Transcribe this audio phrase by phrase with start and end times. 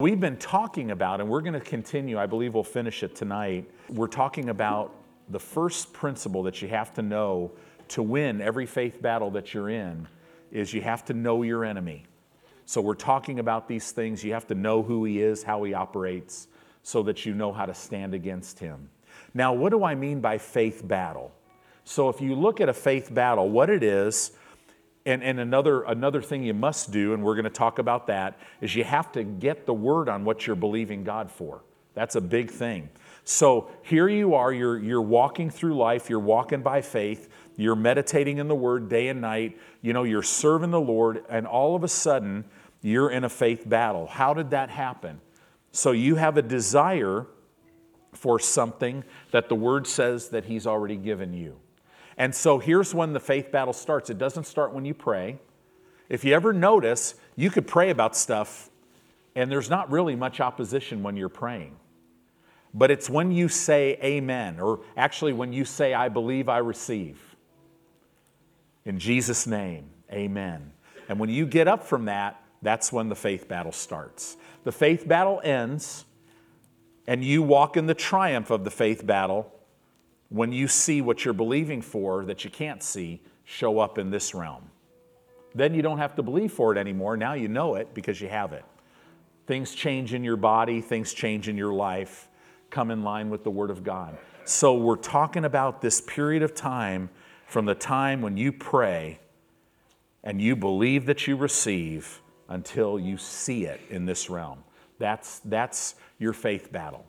[0.00, 3.70] We've been talking about, and we're going to continue, I believe we'll finish it tonight.
[3.90, 4.94] We're talking about
[5.28, 7.52] the first principle that you have to know
[7.88, 10.08] to win every faith battle that you're in
[10.50, 12.06] is you have to know your enemy.
[12.64, 14.24] So we're talking about these things.
[14.24, 16.48] You have to know who he is, how he operates,
[16.82, 18.88] so that you know how to stand against him.
[19.34, 21.30] Now, what do I mean by faith battle?
[21.84, 24.32] So if you look at a faith battle, what it is,
[25.06, 28.38] and, and another, another thing you must do, and we're going to talk about that,
[28.60, 31.62] is you have to get the word on what you're believing God for.
[31.94, 32.88] That's a big thing.
[33.24, 38.38] So here you are, you're, you're walking through life, you're walking by faith, you're meditating
[38.38, 41.84] in the word day and night, you know, you're serving the Lord, and all of
[41.84, 42.44] a sudden,
[42.82, 44.06] you're in a faith battle.
[44.06, 45.20] How did that happen?
[45.72, 47.26] So you have a desire
[48.12, 51.56] for something that the word says that He's already given you.
[52.20, 54.10] And so here's when the faith battle starts.
[54.10, 55.38] It doesn't start when you pray.
[56.10, 58.68] If you ever notice, you could pray about stuff
[59.34, 61.76] and there's not really much opposition when you're praying.
[62.74, 67.18] But it's when you say amen, or actually when you say, I believe I receive.
[68.84, 70.72] In Jesus' name, amen.
[71.08, 74.36] And when you get up from that, that's when the faith battle starts.
[74.64, 76.04] The faith battle ends,
[77.06, 79.50] and you walk in the triumph of the faith battle
[80.30, 84.34] when you see what you're believing for that you can't see show up in this
[84.34, 84.70] realm.
[85.54, 87.16] Then you don't have to believe for it anymore.
[87.16, 88.64] Now you know it because you have it.
[89.46, 92.28] Things change in your body, things change in your life,
[92.70, 94.16] come in line with the Word of God.
[94.44, 97.10] So we're talking about this period of time
[97.46, 99.18] from the time when you pray
[100.22, 104.62] and you believe that you receive until you see it in this realm.
[104.98, 107.04] That's, that's your faith battle.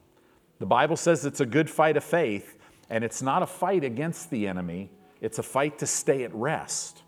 [0.59, 2.57] The Bible says it's a good fight of faith,
[2.91, 7.03] and it's not a fight against the enemy, it's a fight to stay at rest.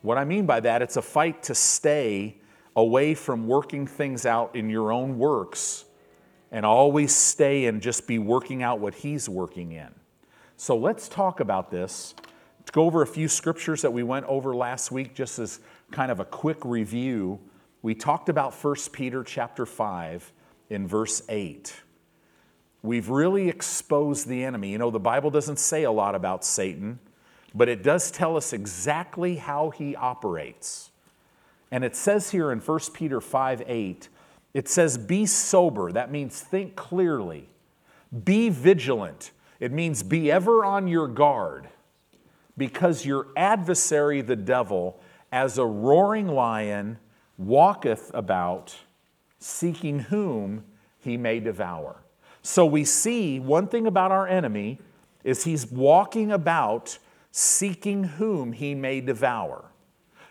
[0.00, 2.38] What I mean by that, it's a fight to stay
[2.74, 5.84] away from working things out in your own works
[6.50, 9.90] and always stay and just be working out what He's working in.
[10.56, 12.14] So let's talk about this.
[12.58, 16.10] Let's go over a few scriptures that we went over last week just as kind
[16.10, 17.38] of a quick review.
[17.82, 20.32] We talked about 1 Peter chapter 5
[20.70, 21.74] in verse 8
[22.82, 24.70] we've really exposed the enemy.
[24.70, 26.98] You know, the Bible doesn't say a lot about Satan,
[27.54, 30.90] but it does tell us exactly how he operates.
[31.70, 34.08] And it says here in 1 Peter 5 8,
[34.54, 35.90] it says, Be sober.
[35.92, 37.48] That means think clearly.
[38.24, 39.30] Be vigilant.
[39.58, 41.68] It means be ever on your guard,
[42.58, 45.00] because your adversary, the devil,
[45.30, 46.98] as a roaring lion,
[47.38, 48.76] walketh about,
[49.38, 50.64] seeking whom
[50.98, 52.01] he may devour.
[52.42, 54.80] So we see one thing about our enemy
[55.24, 56.98] is he's walking about
[57.30, 59.64] seeking whom he may devour.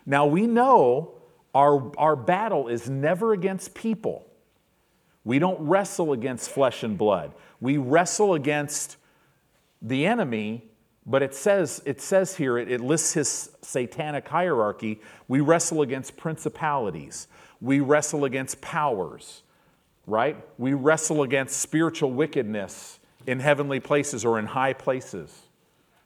[0.04, 1.14] Now we know
[1.54, 4.26] our, our battle is never against people.
[5.24, 7.32] We don't wrestle against flesh and blood.
[7.60, 8.96] We wrestle against
[9.80, 10.64] the enemy,
[11.06, 15.00] but it says, it says here, it, it lists his satanic hierarchy.
[15.28, 17.28] We wrestle against principalities,
[17.60, 19.42] we wrestle against powers
[20.06, 20.36] right?
[20.58, 25.42] We wrestle against spiritual wickedness in heavenly places or in high places,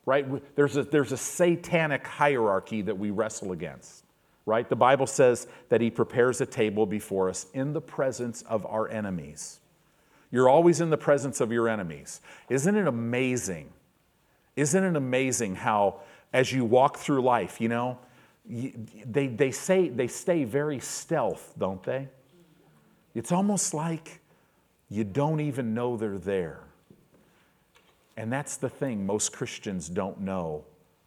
[0.05, 0.27] right?
[0.55, 4.05] There's a, there's a satanic hierarchy that we wrestle against,
[4.45, 4.69] right?
[4.69, 8.89] The Bible says that He prepares a table before us in the presence of our
[8.89, 9.61] enemies.
[10.31, 12.21] You're always in the presence of your enemies.
[12.51, 13.73] Isn't it amazing?
[14.57, 16.01] Isn't it amazing how,
[16.33, 17.99] as you walk through life, you know,
[18.47, 22.09] they, they say they stay very stealth, don't they?
[23.17, 24.21] It's almost like
[24.91, 26.61] you don't even know they're there.
[28.19, 30.65] And that's the thing most Christians don't know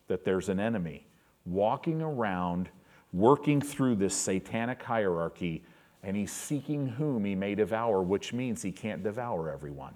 [0.08, 1.06] that there's an enemy
[1.46, 2.70] walking around,
[3.14, 5.64] working through this satanic hierarchy,
[6.02, 9.94] and he's seeking whom he may devour, which means he can't devour everyone.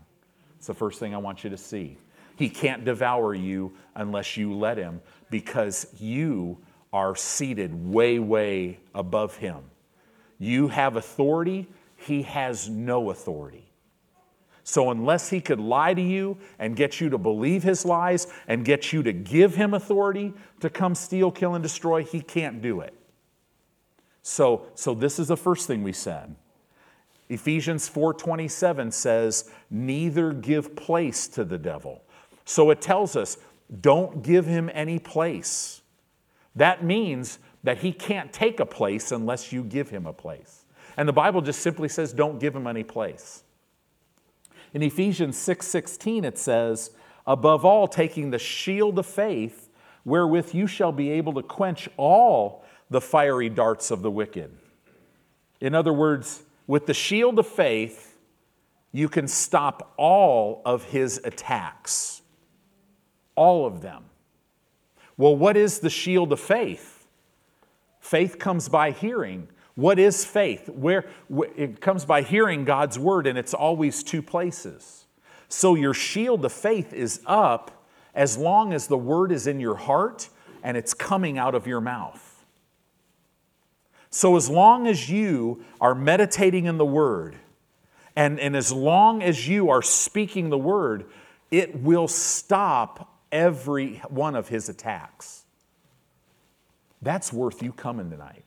[0.60, 1.98] It's the first thing I want you to see.
[2.36, 6.60] He can't devour you unless you let him because you
[6.92, 9.64] are seated way, way above him.
[10.38, 11.68] You have authority
[12.04, 13.70] he has no authority.
[14.66, 18.64] So, unless he could lie to you and get you to believe his lies and
[18.64, 22.80] get you to give him authority to come steal, kill, and destroy, he can't do
[22.80, 22.94] it.
[24.22, 26.36] So, so this is the first thing we said.
[27.28, 32.02] Ephesians 4:27 says, "Neither give place to the devil."
[32.46, 33.38] So it tells us,
[33.82, 35.82] don't give him any place.
[36.56, 40.63] That means that he can't take a place unless you give him a place.
[40.98, 43.44] And the Bible just simply says, don't give him any place.
[44.74, 46.92] In Ephesians 6 16, it says,
[47.26, 49.70] Above all, taking the shield of faith,
[50.04, 54.52] wherewith you shall be able to quench all the fiery darts of the wicked.
[55.62, 58.18] In other words, with the shield of faith,
[58.92, 62.22] you can stop all of his attacks.
[63.36, 64.04] All of them.
[65.18, 67.08] Well, what is the shield of faith?
[68.00, 69.48] Faith comes by hearing.
[69.76, 70.70] What is faith?
[70.70, 75.06] Where it comes by hearing God's word and it's always two places.
[75.50, 79.76] So your shield of faith is up as long as the word is in your
[79.76, 80.30] heart
[80.64, 82.34] and it's coming out of your mouth.
[84.14, 87.36] So, as long as you are meditating in the Word,
[88.16, 91.06] and, and as long as you are speaking the Word,
[91.50, 95.46] it will stop every one of his attacks.
[97.02, 98.46] That's worth you coming tonight.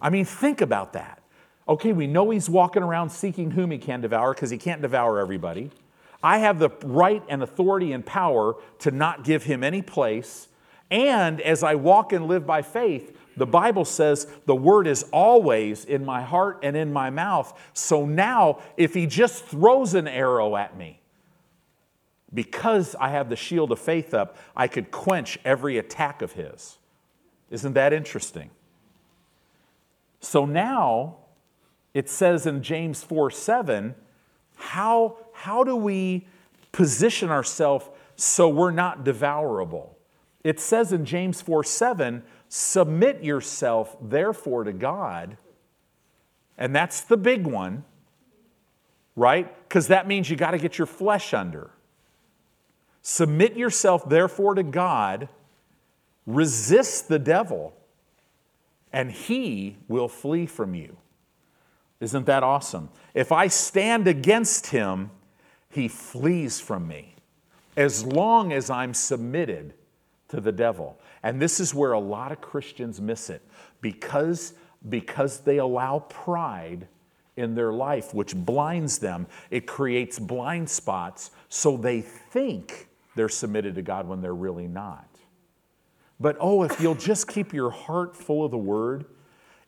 [0.00, 1.22] I mean, think about that.
[1.68, 5.18] Okay, we know he's walking around seeking whom he can devour because he can't devour
[5.18, 5.70] everybody.
[6.22, 10.48] I have the right and authority and power to not give him any place.
[10.90, 15.84] And as I walk and live by faith, the Bible says the word is always
[15.84, 17.58] in my heart and in my mouth.
[17.72, 21.00] So now, if he just throws an arrow at me,
[22.34, 26.78] because I have the shield of faith up, I could quench every attack of his.
[27.50, 28.50] Isn't that interesting?
[30.20, 31.16] So now
[31.94, 33.94] it says in James 4 7,
[34.56, 36.26] how, how do we
[36.72, 37.86] position ourselves
[38.16, 39.96] so we're not devourable?
[40.44, 42.22] It says in James 4 7,
[42.52, 45.36] Submit yourself, therefore, to God.
[46.58, 47.84] And that's the big one,
[49.14, 49.56] right?
[49.68, 51.70] Because that means you got to get your flesh under.
[53.02, 55.28] Submit yourself, therefore, to God.
[56.26, 57.72] Resist the devil,
[58.92, 60.96] and he will flee from you.
[62.00, 62.88] Isn't that awesome?
[63.14, 65.10] If I stand against him,
[65.70, 67.14] he flees from me
[67.76, 69.74] as long as I'm submitted
[70.28, 70.98] to the devil.
[71.22, 73.42] And this is where a lot of Christians miss it
[73.80, 74.54] because,
[74.88, 76.88] because they allow pride
[77.36, 79.26] in their life, which blinds them.
[79.50, 85.09] It creates blind spots so they think they're submitted to God when they're really not.
[86.20, 89.06] But oh, if you'll just keep your heart full of the Word,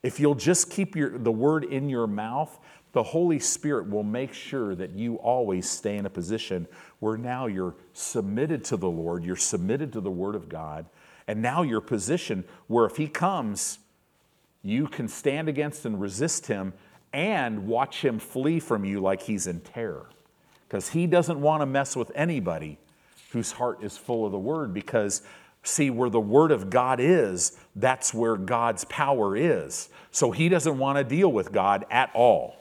[0.03, 2.59] if you'll just keep your, the Word in your mouth,
[2.91, 6.67] the Holy Spirit will make sure that you always stay in a position
[6.99, 10.85] where now you're submitted to the Lord, you're submitted to the Word of God,
[11.27, 13.79] and now you're positioned where if he comes,
[14.61, 16.73] you can stand against and resist him
[17.11, 20.07] and watch him flee from you like he's in terror.
[20.67, 22.77] Because he doesn't want to mess with anybody
[23.31, 24.73] whose heart is full of the word.
[24.73, 25.21] Because,
[25.63, 29.89] see, where the word of God is, that's where God's power is.
[30.11, 32.55] So he doesn't want to deal with God at all.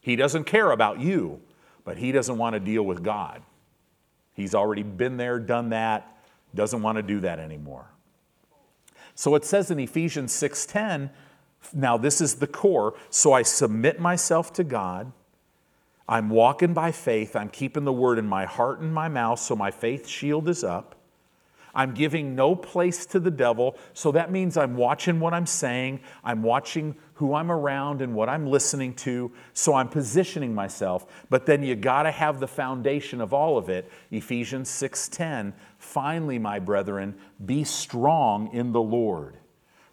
[0.00, 1.40] He doesn't care about you,
[1.84, 3.42] but he doesn't want to deal with God.
[4.34, 6.16] He's already been there, done that,
[6.54, 7.86] doesn't want to do that anymore.
[9.14, 11.10] So it says in Ephesians 6:10,
[11.74, 15.12] now this is the core, so I submit myself to God.
[16.08, 17.36] I'm walking by faith.
[17.36, 20.64] I'm keeping the word in my heart and my mouth, so my faith shield is
[20.64, 20.96] up.
[21.74, 23.76] I'm giving no place to the devil.
[23.92, 28.28] So that means I'm watching what I'm saying, I'm watching who I'm around and what
[28.28, 29.30] I'm listening to.
[29.52, 31.06] So I'm positioning myself.
[31.28, 33.90] But then you got to have the foundation of all of it.
[34.10, 37.14] Ephesians 6:10, finally my brethren,
[37.44, 39.36] be strong in the Lord.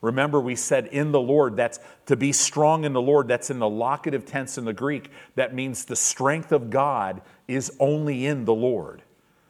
[0.02, 3.60] Remember, we said in the Lord, that's to be strong in the Lord, that's in
[3.60, 5.12] the locative tense in the Greek.
[5.36, 9.02] That means the strength of God is only in the Lord.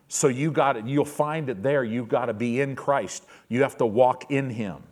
[0.07, 1.83] So you got it, you'll find it there.
[1.83, 3.25] You've got to be in Christ.
[3.49, 4.83] You have to walk in Him.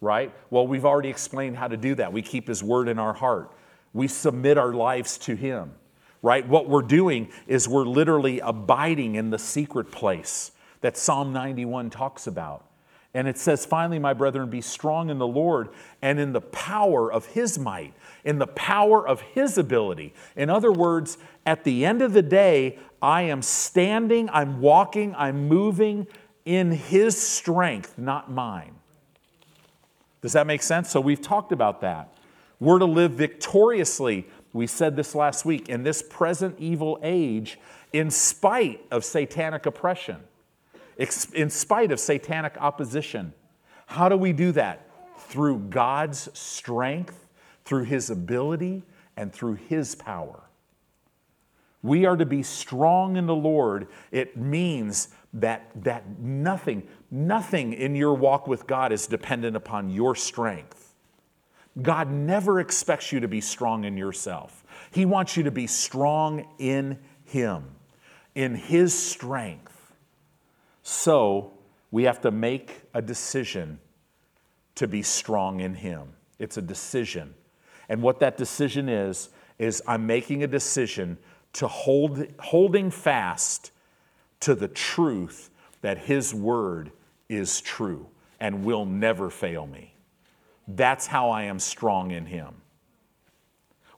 [0.00, 0.32] Right?
[0.50, 2.12] Well, we've already explained how to do that.
[2.12, 3.52] We keep His word in our heart.
[3.92, 5.72] We submit our lives to Him.
[6.22, 6.46] Right?
[6.46, 12.26] What we're doing is we're literally abiding in the secret place that Psalm 91 talks
[12.26, 12.66] about.
[13.12, 15.70] And it says, finally, my brethren, be strong in the Lord
[16.00, 17.92] and in the power of his might,
[18.24, 20.14] in the power of his ability.
[20.36, 25.48] In other words, at the end of the day, I am standing, I'm walking, I'm
[25.48, 26.06] moving
[26.44, 28.74] in His strength, not mine.
[30.20, 30.90] Does that make sense?
[30.90, 32.12] So we've talked about that.
[32.58, 37.58] We're to live victoriously, we said this last week, in this present evil age,
[37.92, 40.18] in spite of satanic oppression,
[40.98, 43.32] in spite of satanic opposition.
[43.86, 44.86] How do we do that?
[45.16, 47.26] Through God's strength,
[47.70, 48.82] through His ability,
[49.16, 50.40] and through His power.
[51.84, 53.86] We are to be strong in the Lord.
[54.10, 60.16] It means that, that nothing, nothing in your walk with God is dependent upon your
[60.16, 60.96] strength.
[61.80, 64.64] God never expects you to be strong in yourself.
[64.90, 67.66] He wants you to be strong in Him,
[68.34, 69.92] in His strength.
[70.82, 71.52] So
[71.92, 73.78] we have to make a decision
[74.74, 76.14] to be strong in Him.
[76.40, 77.34] It's a decision.
[77.90, 81.18] And what that decision is, is I'm making a decision
[81.54, 83.72] to hold, holding fast
[84.38, 85.50] to the truth
[85.82, 86.92] that His Word
[87.28, 88.06] is true
[88.38, 89.92] and will never fail me.
[90.68, 92.54] That's how I am strong in Him.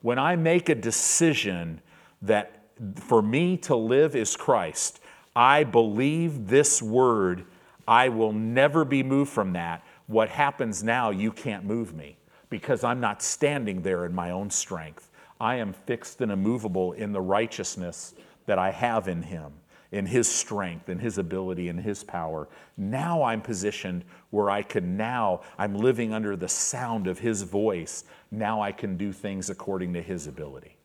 [0.00, 1.82] When I make a decision
[2.22, 2.64] that
[2.96, 5.00] for me to live is Christ,
[5.36, 7.44] I believe this word,
[7.86, 9.84] I will never be moved from that.
[10.06, 12.16] What happens now, you can't move me
[12.52, 15.08] because I'm not standing there in my own strength.
[15.40, 18.12] I am fixed and immovable in the righteousness
[18.44, 19.54] that I have in Him
[19.90, 22.48] in His strength, in His ability, in His power.
[22.76, 28.04] Now I'm positioned where I can now, I'm living under the sound of His voice.
[28.30, 30.76] Now I can do things according to His ability.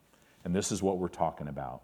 [0.46, 1.84] And this is what we're talking about.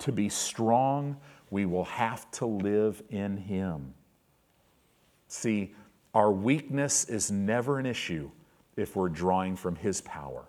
[0.00, 1.16] To be strong,
[1.50, 3.94] we will have to live in Him.
[5.28, 5.74] See,
[6.14, 8.30] our weakness is never an issue
[8.76, 10.44] if we're drawing from His power,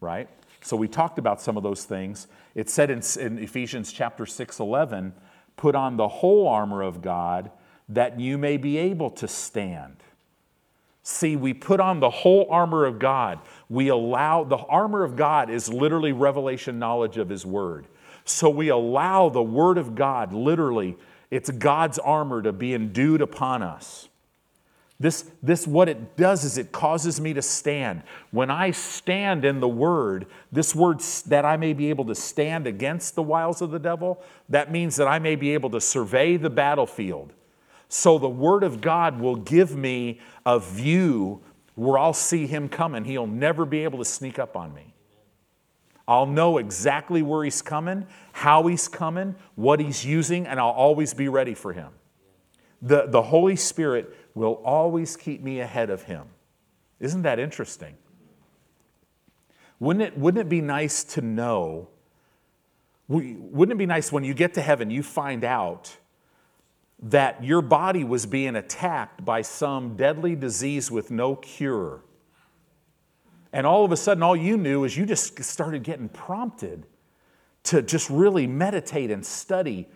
[0.00, 0.28] right?
[0.60, 2.28] So we talked about some of those things.
[2.54, 5.12] It said in, in Ephesians chapter 6 11,
[5.56, 7.50] put on the whole armor of God
[7.88, 9.96] that you may be able to stand.
[11.02, 13.40] See, we put on the whole armor of God.
[13.68, 17.86] We allow, the armor of God is literally revelation knowledge of His Word.
[18.24, 20.96] So we allow the Word of God, literally,
[21.30, 24.08] it's God's armor to be endued upon us.
[25.02, 28.04] This, this, what it does is it causes me to stand.
[28.30, 32.68] When I stand in the word, this word that I may be able to stand
[32.68, 36.36] against the wiles of the devil, that means that I may be able to survey
[36.36, 37.32] the battlefield.
[37.88, 41.40] So the word of God will give me a view
[41.74, 43.04] where I'll see him coming.
[43.04, 44.94] He'll never be able to sneak up on me.
[46.06, 51.12] I'll know exactly where he's coming, how he's coming, what he's using, and I'll always
[51.12, 51.88] be ready for him.
[52.82, 56.26] The, the Holy Spirit will always keep me ahead of him.
[57.00, 57.96] Isn't that interesting?
[59.80, 61.88] Wouldn't it, wouldn't it be nice to know?
[63.08, 65.96] Wouldn't it be nice when you get to heaven, you find out
[67.02, 72.04] that your body was being attacked by some deadly disease with no cure?
[73.52, 76.86] And all of a sudden, all you knew is you just started getting prompted
[77.64, 79.88] to just really meditate and study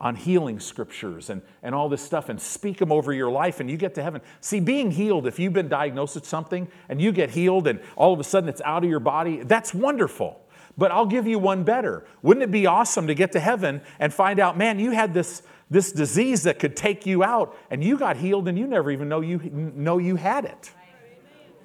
[0.00, 3.70] on healing scriptures and, and all this stuff and speak them over your life and
[3.70, 4.22] you get to heaven.
[4.40, 8.12] See, being healed, if you've been diagnosed with something and you get healed and all
[8.12, 10.40] of a sudden it's out of your body, that's wonderful.
[10.78, 12.06] But I'll give you one better.
[12.22, 15.42] Wouldn't it be awesome to get to heaven and find out, man, you had this,
[15.68, 19.08] this disease that could take you out and you got healed and you never even
[19.08, 20.70] know you, know you had it?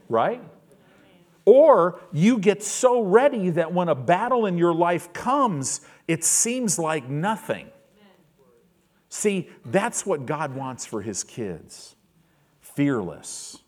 [0.09, 0.41] Right?
[1.45, 6.77] Or you get so ready that when a battle in your life comes, it seems
[6.77, 7.69] like nothing.
[9.15, 11.95] See, that's what God wants for his kids
[12.59, 13.59] fearless.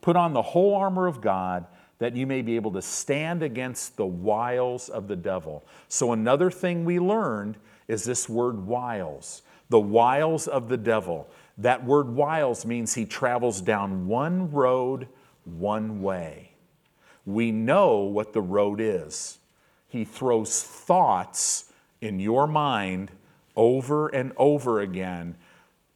[0.00, 1.68] Put on the whole armor of God
[2.00, 5.64] that you may be able to stand against the wiles of the devil.
[5.86, 11.28] So, another thing we learned is this word wiles the wiles of the devil.
[11.56, 15.06] That word wiles means he travels down one road,
[15.44, 16.50] one way.
[17.24, 19.38] We know what the road is.
[19.86, 23.12] He throws thoughts in your mind
[23.56, 25.36] over and over again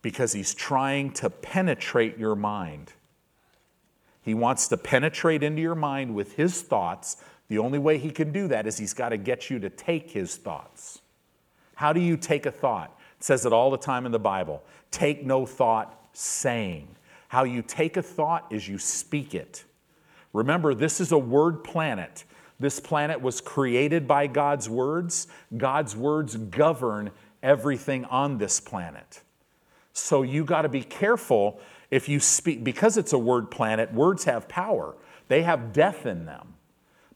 [0.02, 2.93] because he's trying to penetrate your mind.
[4.23, 7.17] He wants to penetrate into your mind with his thoughts.
[7.49, 10.11] The only way he can do that is he's got to get you to take
[10.11, 11.00] his thoughts.
[11.75, 12.99] How do you take a thought?
[13.19, 14.62] It says it all the time in the Bible.
[14.90, 16.88] Take no thought saying.
[17.29, 19.64] How you take a thought is you speak it.
[20.33, 22.25] Remember, this is a word planet.
[22.59, 25.26] This planet was created by God's words.
[25.57, 27.11] God's words govern
[27.42, 29.23] everything on this planet.
[29.92, 34.25] So you got to be careful if you speak, because it's a word planet, words
[34.25, 34.94] have power,
[35.28, 36.54] they have death in them.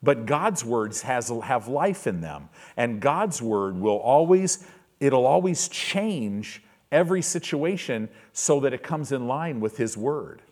[0.03, 2.51] But God's words has, have life in them.
[2.77, 4.67] And God's word will always,
[5.01, 6.63] it'll always change
[6.93, 10.43] every situation so that it comes in line with His word.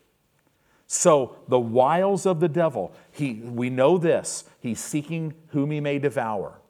[0.87, 5.99] So the wiles of the devil, he, we know this, he's seeking whom he may
[5.99, 6.61] devour.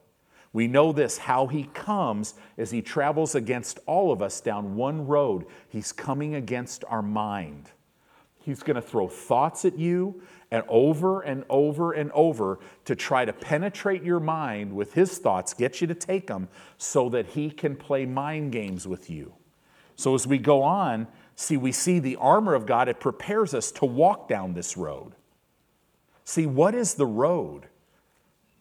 [0.53, 5.07] We know this how he comes as he travels against all of us down one
[5.07, 5.45] road.
[5.67, 7.71] He's coming against our mind.
[8.39, 13.25] He's going to throw thoughts at you and over and over and over to try
[13.25, 17.49] to penetrate your mind with his thoughts, get you to take them so that he
[17.49, 19.33] can play mind games with you.
[19.95, 23.71] So as we go on, see, we see the armor of God, it prepares us
[23.73, 25.13] to walk down this road.
[26.25, 27.67] See, what is the road?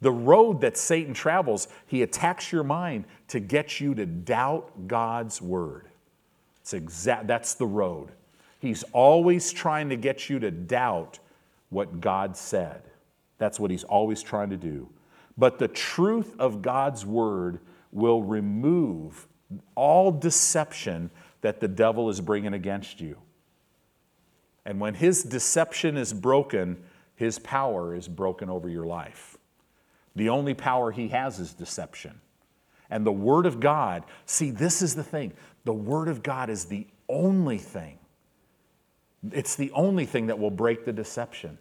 [0.03, 5.41] The road that Satan travels, he attacks your mind to get you to doubt God's
[5.41, 5.89] word.
[6.61, 8.11] It's exact, that's the road.
[8.59, 11.21] He's always trying to get you to doubt
[11.71, 12.83] what God said.
[13.39, 14.89] That's what he's always trying to do.
[15.39, 17.61] But the truth of God's word
[17.93, 19.27] will remove
[19.77, 21.11] all deception
[21.43, 23.19] that the devil is bringing against you.
[24.65, 26.83] And when his deception is broken,
[27.15, 29.32] his power is broken over your life.
[30.15, 32.21] The only power he has is deception.
[32.91, 35.33] And the Word of God, see, this is the thing
[35.65, 37.99] the Word of God is the only thing,
[39.31, 41.59] it's the only thing that will break the deception.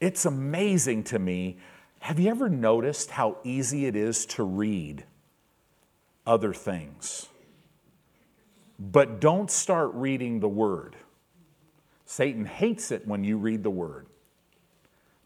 [0.00, 1.58] It's amazing to me.
[2.00, 5.04] Have you ever noticed how easy it is to read
[6.26, 7.28] other things?
[8.78, 10.94] But don't start reading the Word.
[12.06, 14.06] Satan hates it when you read the Word.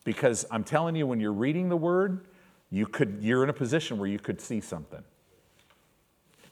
[0.04, 2.26] Because I'm telling you, when you're reading the Word,
[2.70, 5.02] you could, you're in a position where you could see something.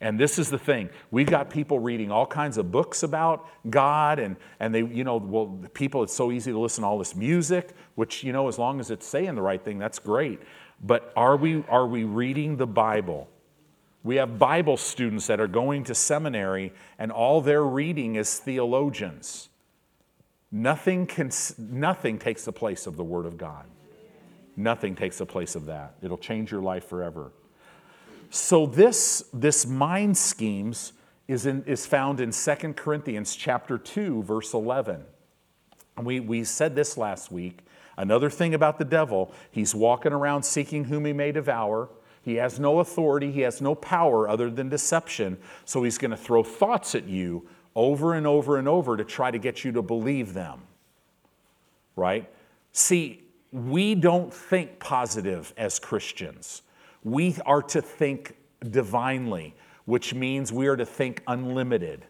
[0.02, 0.88] And this is the thing.
[1.10, 5.18] We've got people reading all kinds of books about God, and, and they, you know,
[5.18, 8.58] well, people, it's so easy to listen to all this music, which, you know, as
[8.58, 10.40] long as it's saying the right thing, that's great.
[10.82, 13.28] But are we, are we reading the Bible?
[14.02, 19.49] We have Bible students that are going to seminary, and all they're reading is theologians.
[20.52, 23.66] Nothing, can, nothing takes the place of the Word of God.
[24.56, 25.94] Nothing takes the place of that.
[26.02, 27.32] It'll change your life forever.
[28.30, 30.92] So this, this mind schemes
[31.28, 35.04] is, in, is found in 2 Corinthians chapter 2, verse 11.
[35.96, 37.60] And We, we said this last week.
[37.96, 41.90] Another thing about the devil, he's walking around seeking whom he may devour.
[42.22, 45.38] He has no authority, he has no power other than deception.
[45.64, 49.30] So he's going to throw thoughts at you over and over and over to try
[49.30, 50.60] to get you to believe them.
[51.96, 52.28] Right?
[52.72, 53.22] See,
[53.52, 56.62] we don't think positive as Christians.
[57.02, 58.36] We are to think
[58.68, 62.04] divinely, which means we are to think unlimited.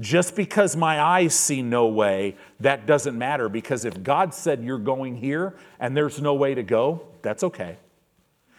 [0.00, 4.78] Just because my eyes see no way, that doesn't matter because if God said you're
[4.78, 7.78] going here and there's no way to go, that's okay.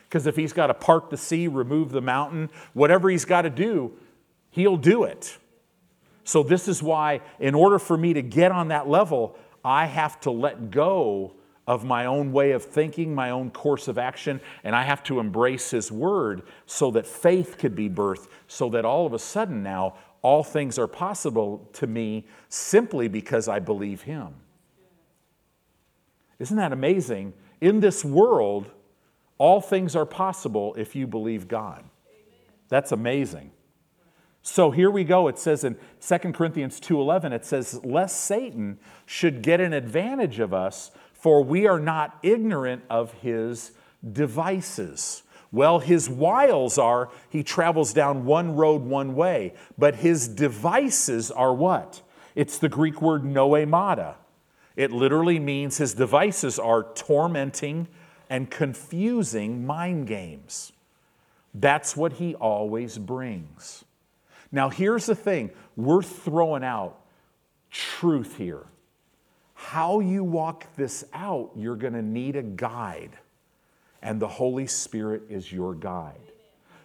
[0.08, 3.50] Because if He's got to part the sea, remove the mountain, whatever He's got to
[3.50, 3.94] do,
[4.52, 5.38] He'll do it.
[6.30, 10.20] So, this is why, in order for me to get on that level, I have
[10.20, 11.34] to let go
[11.66, 15.20] of my own way of thinking, my own course of action, and I have to
[15.20, 19.64] embrace His Word so that faith could be birthed, so that all of a sudden
[19.64, 24.36] now all things are possible to me simply because I believe Him.
[26.38, 27.34] Isn't that amazing?
[27.60, 28.70] In this world,
[29.40, 31.84] all things are possible if you believe God.
[32.68, 33.50] That's amazing.
[34.42, 35.28] So here we go.
[35.28, 40.54] It says in 2 Corinthians 2:11 it says lest Satan should get an advantage of
[40.54, 43.72] us for we are not ignorant of his
[44.14, 45.24] devices.
[45.52, 51.54] Well, his wiles are he travels down one road one way, but his devices are
[51.54, 52.02] what?
[52.36, 54.16] It's the Greek word noemata.
[54.76, 57.88] It literally means his devices are tormenting
[58.30, 60.72] and confusing mind games.
[61.54, 63.84] That's what he always brings.
[64.52, 67.00] Now, here's the thing we're throwing out
[67.70, 68.66] truth here.
[69.54, 73.18] How you walk this out, you're going to need a guide,
[74.02, 76.16] and the Holy Spirit is your guide.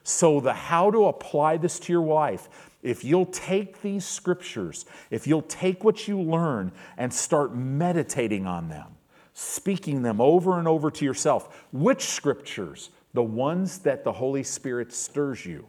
[0.03, 2.49] So, the how to apply this to your life,
[2.83, 8.69] if you'll take these scriptures, if you'll take what you learn and start meditating on
[8.69, 8.89] them,
[9.33, 12.91] speaking them over and over to yourself, which scriptures?
[13.15, 15.67] The ones that the Holy Spirit stirs you.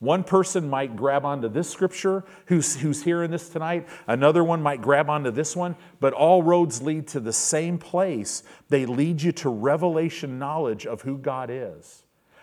[0.00, 3.88] One person might grab onto this scripture who's, who's hearing this tonight.
[4.06, 8.42] Another one might grab onto this one, but all roads lead to the same place.
[8.68, 12.02] They lead you to revelation knowledge of who God is.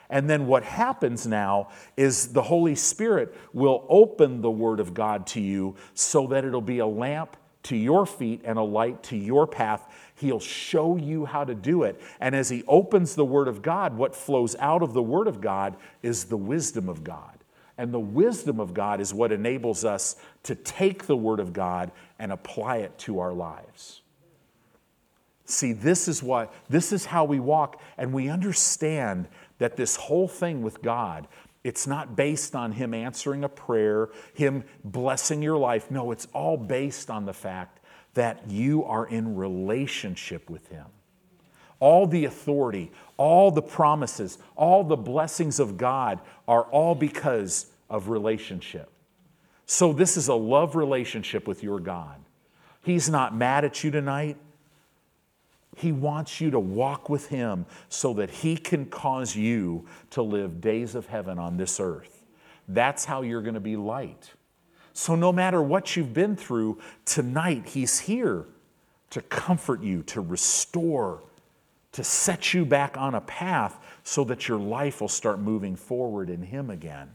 [0.09, 5.25] And then what happens now is the Holy Spirit will open the Word of God
[5.27, 9.15] to you so that it'll be a lamp to your feet and a light to
[9.15, 9.87] your path.
[10.15, 12.01] He'll show you how to do it.
[12.19, 15.39] And as He opens the Word of God, what flows out of the Word of
[15.39, 17.40] God is the wisdom of God.
[17.81, 21.91] And the wisdom of God is what enables us to take the Word of God
[22.19, 24.01] and apply it to our lives.
[25.45, 30.27] See, this is what this is how we walk, and we understand that this whole
[30.27, 31.27] thing with God,
[31.63, 35.89] it's not based on Him answering a prayer, Him blessing your life.
[35.89, 37.79] No, it's all based on the fact
[38.13, 40.85] that you are in relationship with Him.
[41.79, 48.09] All the authority, all the promises, all the blessings of God are all because of
[48.09, 48.89] relationship.
[49.67, 52.19] So, this is a love relationship with your God.
[52.83, 54.37] He's not mad at you tonight.
[55.77, 60.59] He wants you to walk with Him so that He can cause you to live
[60.59, 62.23] days of heaven on this earth.
[62.67, 64.31] That's how you're going to be light.
[64.93, 68.45] So, no matter what you've been through, tonight He's here
[69.11, 71.21] to comfort you, to restore,
[71.91, 76.29] to set you back on a path so that your life will start moving forward
[76.29, 77.09] in Him again.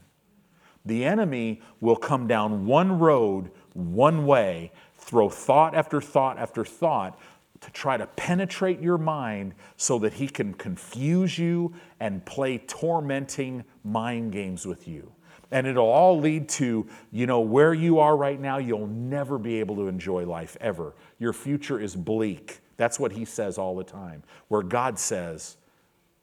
[0.87, 7.19] The enemy will come down one road, one way, throw thought after thought after thought
[7.59, 13.65] to try to penetrate your mind so that he can confuse you and play tormenting
[13.83, 15.11] mind games with you.
[15.51, 19.59] And it'll all lead to, you know, where you are right now, you'll never be
[19.59, 20.95] able to enjoy life ever.
[21.19, 22.59] Your future is bleak.
[22.77, 24.23] That's what he says all the time.
[24.47, 25.57] Where God says,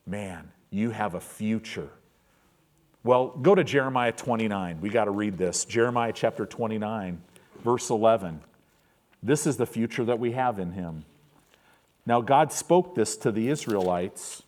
[0.07, 1.91] man, you have a future.
[3.05, 4.81] Well, go to Jeremiah 29.
[4.81, 5.67] We got to read this.
[5.67, 7.21] Jeremiah chapter 29,
[7.63, 8.41] verse 11.
[9.23, 11.05] This is the future that we have in him.
[12.07, 14.43] Now, God spoke this to the Israelites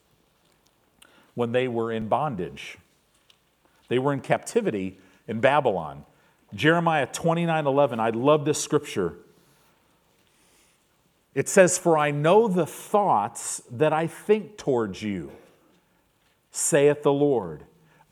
[1.35, 2.79] when they were in bondage.
[3.89, 6.05] They were in captivity in Babylon.
[6.55, 9.15] Jeremiah 29 11, I love this scripture.
[11.35, 15.31] It says, For I know the thoughts that I think towards you,
[16.51, 17.65] saith the Lord.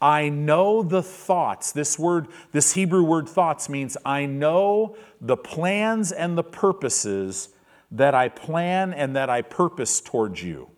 [0.04, 1.72] I know the thoughts.
[1.72, 7.48] This word, this Hebrew word thoughts means I know the plans and the purposes
[7.90, 10.68] that I plan and that I purpose towards you,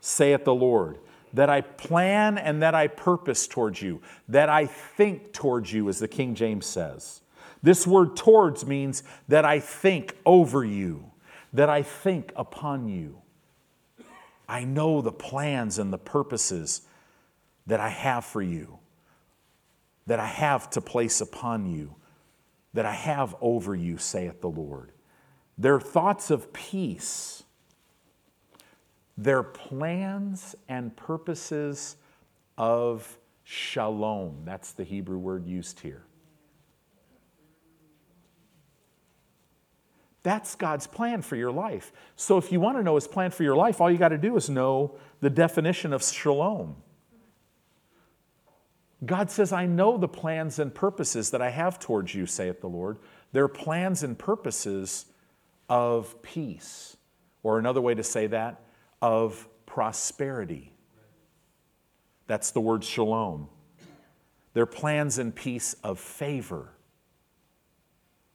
[0.00, 0.98] saith the Lord
[1.32, 5.98] that I plan and that I purpose towards you, that I think towards you, as
[5.98, 7.20] the King James says.
[7.62, 11.10] This word towards means that I think over you,
[11.52, 13.18] that I think upon you.
[14.48, 16.82] I know the plans and the purposes
[17.70, 18.80] that I have for you,
[20.08, 21.94] that I have to place upon you,
[22.74, 24.90] that I have over you, saith the Lord.
[25.56, 27.44] They're thoughts of peace
[29.16, 31.94] their plans and purposes
[32.58, 34.42] of shalom.
[34.44, 36.02] That's the Hebrew word used here.
[40.24, 41.92] That's God's plan for your life.
[42.16, 44.18] So, if you want to know His plan for your life, all you got to
[44.18, 46.76] do is know the definition of shalom.
[49.04, 52.68] God says, I know the plans and purposes that I have towards you, saith the
[52.68, 52.98] Lord.
[53.32, 55.06] They're plans and purposes
[55.68, 56.96] of peace.
[57.42, 58.60] Or another way to say that,
[59.00, 60.74] of prosperity.
[62.26, 63.48] That's the word shalom.
[64.52, 66.68] They're plans and peace of favor.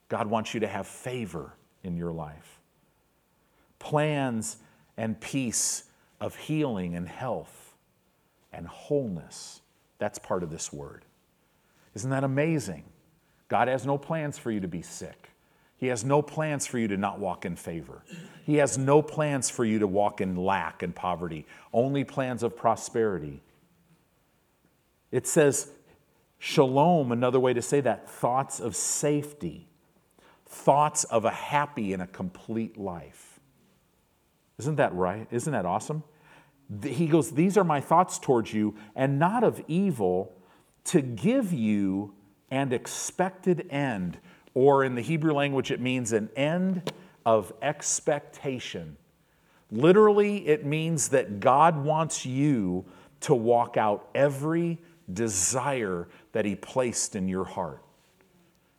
[0.09, 2.59] God wants you to have favor in your life.
[3.77, 4.57] Plans
[4.97, 5.83] and peace
[6.19, 7.75] of healing and health
[8.51, 9.61] and wholeness.
[10.05, 11.03] That's part of this word.
[11.95, 12.83] Isn't that amazing?
[13.47, 15.31] God has no plans for you to be sick.
[15.77, 18.03] He has no plans for you to not walk in favor.
[18.43, 22.55] He has no plans for you to walk in lack and poverty, only plans of
[22.55, 23.41] prosperity.
[25.11, 25.71] It says,
[26.37, 29.65] shalom, another way to say that, thoughts of safety,
[30.45, 33.39] thoughts of a happy and a complete life.
[34.59, 35.27] Isn't that right?
[35.31, 36.03] Isn't that awesome?
[36.83, 40.35] He goes, These are my thoughts towards you, and not of evil,
[40.85, 42.13] to give you
[42.51, 44.17] an expected end
[44.55, 46.91] or in the Hebrew language, it means an end
[47.25, 48.97] of expectation.
[49.69, 52.85] Literally, it means that God wants you
[53.21, 54.79] to walk out every
[55.11, 57.83] desire that He placed in your heart.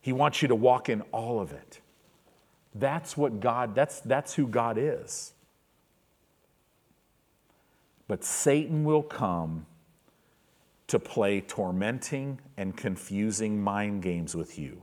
[0.01, 1.81] He wants you to walk in all of it.
[2.75, 5.35] That's what God, that's, that's who God is.
[8.09, 9.66] But Satan will come
[10.87, 14.83] to play tormenting and confusing mind games with you.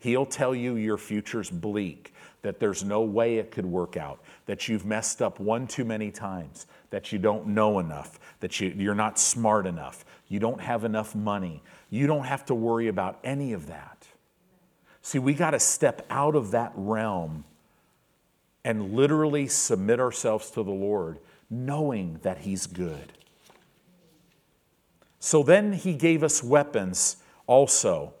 [0.00, 4.68] He'll tell you your future's bleak, that there's no way it could work out, that
[4.68, 8.94] you've messed up one too many times, that you don't know enough, that you, you're
[8.94, 11.62] not smart enough, you don't have enough money.
[11.90, 14.08] You don't have to worry about any of that.
[15.00, 17.44] See, we got to step out of that realm
[18.64, 21.18] and literally submit ourselves to the Lord,
[21.54, 23.12] knowing that He's good.
[25.18, 28.14] So then He gave us weapons also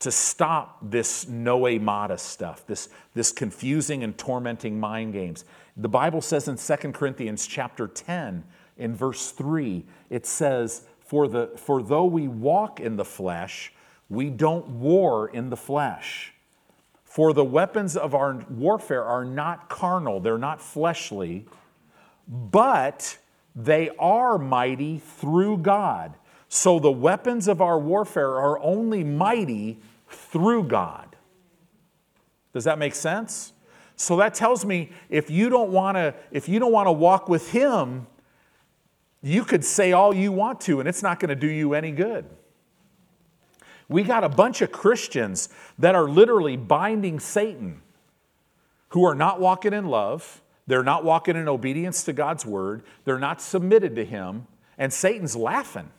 [0.00, 5.44] to stop this noemata stuff, this, this confusing and tormenting mind games.
[5.76, 8.44] The Bible says in 2 Corinthians chapter 10,
[8.78, 13.72] in verse 3, it says, For, the, for though we walk in the flesh,
[14.08, 16.32] we don't war in the flesh.
[17.04, 21.44] For the weapons of our warfare are not carnal, they're not fleshly,
[22.30, 23.18] but
[23.56, 26.14] they are mighty through God.
[26.48, 31.16] So the weapons of our warfare are only mighty through God.
[32.54, 33.52] Does that make sense?
[33.96, 37.28] So that tells me if you don't want to if you don't want to walk
[37.28, 38.06] with him,
[39.22, 41.92] you could say all you want to and it's not going to do you any
[41.92, 42.24] good.
[43.88, 47.82] We got a bunch of Christians that are literally binding Satan.
[48.90, 53.18] who are not walking in love, they're not walking in obedience to God's word, they're
[53.18, 54.46] not submitted to Him,
[54.78, 55.90] and Satan's laughing.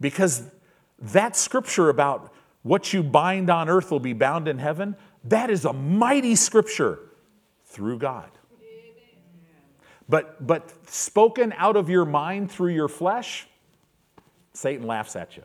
[0.00, 0.42] Because
[0.98, 5.64] that scripture about what you bind on earth will be bound in heaven, that is
[5.64, 6.98] a mighty scripture
[7.66, 8.30] through God.
[10.08, 13.46] But, but spoken out of your mind through your flesh,
[14.52, 15.44] Satan laughs at you.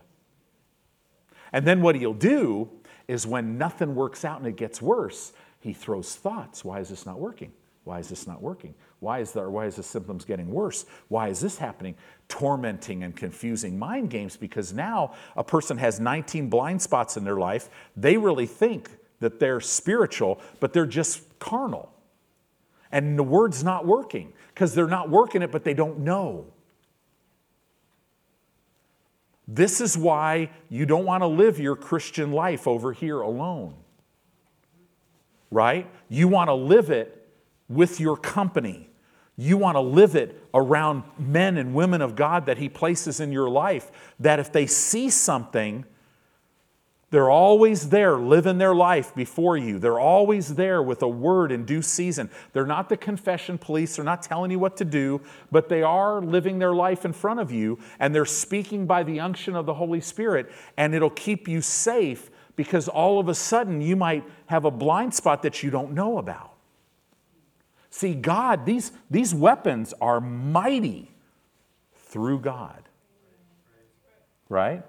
[1.53, 2.69] And then what he'll do
[3.07, 6.63] is when nothing works out and it gets worse, he throws thoughts.
[6.63, 7.51] Why is this not working?
[7.83, 8.75] Why is this not working?
[8.99, 10.85] Why is, there, why is the symptoms getting worse?
[11.07, 11.95] Why is this happening?
[12.27, 17.37] Tormenting and confusing mind games because now a person has 19 blind spots in their
[17.37, 17.69] life.
[17.95, 18.89] They really think
[19.21, 21.91] that they're spiritual, but they're just carnal.
[22.91, 26.45] And the word's not working because they're not working it, but they don't know.
[29.47, 33.73] This is why you don't want to live your Christian life over here alone.
[35.51, 35.89] Right?
[36.09, 37.27] You want to live it
[37.67, 38.89] with your company.
[39.37, 43.31] You want to live it around men and women of God that He places in
[43.31, 45.85] your life, that if they see something,
[47.11, 49.79] they're always there living their life before you.
[49.79, 52.29] They're always there with a word in due season.
[52.53, 56.21] They're not the confession police, they're not telling you what to do, but they are
[56.21, 59.73] living their life in front of you and they're speaking by the unction of the
[59.73, 62.29] Holy Spirit, and it'll keep you safe
[62.59, 66.17] because all of a sudden you might have a blind spot that you don't know
[66.17, 66.55] about.
[67.89, 71.09] See, God, these, these weapons are mighty
[71.95, 72.83] through God.
[74.49, 74.83] Right?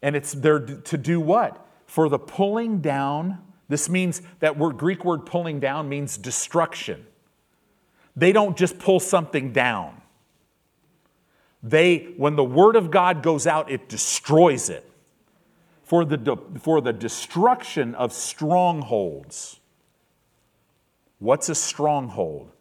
[0.00, 1.66] And it's there to do what?
[1.86, 3.38] For the pulling down.
[3.68, 7.04] This means that word, Greek word pulling down means destruction.
[8.14, 10.00] They don't just pull something down.
[11.64, 14.86] They, when the word of God goes out, it destroys it.
[15.90, 19.58] For the, for the destruction of strongholds.
[21.18, 22.52] What's a stronghold?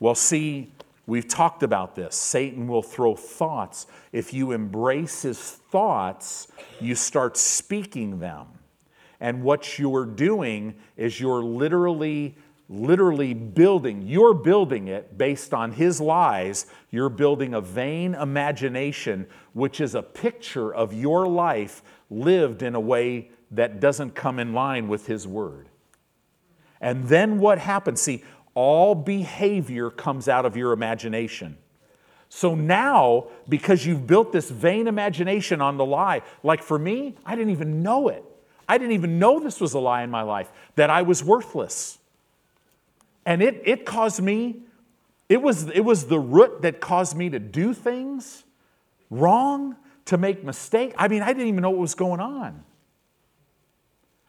[0.00, 0.72] Well, see,
[1.06, 2.16] We've talked about this.
[2.16, 3.86] Satan will throw thoughts.
[4.12, 6.48] If you embrace his thoughts,
[6.80, 8.46] you start speaking them.
[9.20, 12.34] And what you're doing is you're literally,
[12.68, 16.66] literally building, you're building it based on his lies.
[16.90, 22.80] You're building a vain imagination, which is a picture of your life lived in a
[22.80, 25.68] way that doesn't come in line with his word.
[26.80, 28.00] And then what happens?
[28.00, 31.58] See, all behavior comes out of your imagination.
[32.28, 37.36] So now, because you've built this vain imagination on the lie, like for me, I
[37.36, 38.24] didn't even know it.
[38.68, 41.98] I didn't even know this was a lie in my life, that I was worthless.
[43.24, 44.62] And it, it caused me,
[45.28, 48.44] it was, it was the root that caused me to do things
[49.10, 50.94] wrong, to make mistakes.
[50.98, 52.64] I mean, I didn't even know what was going on.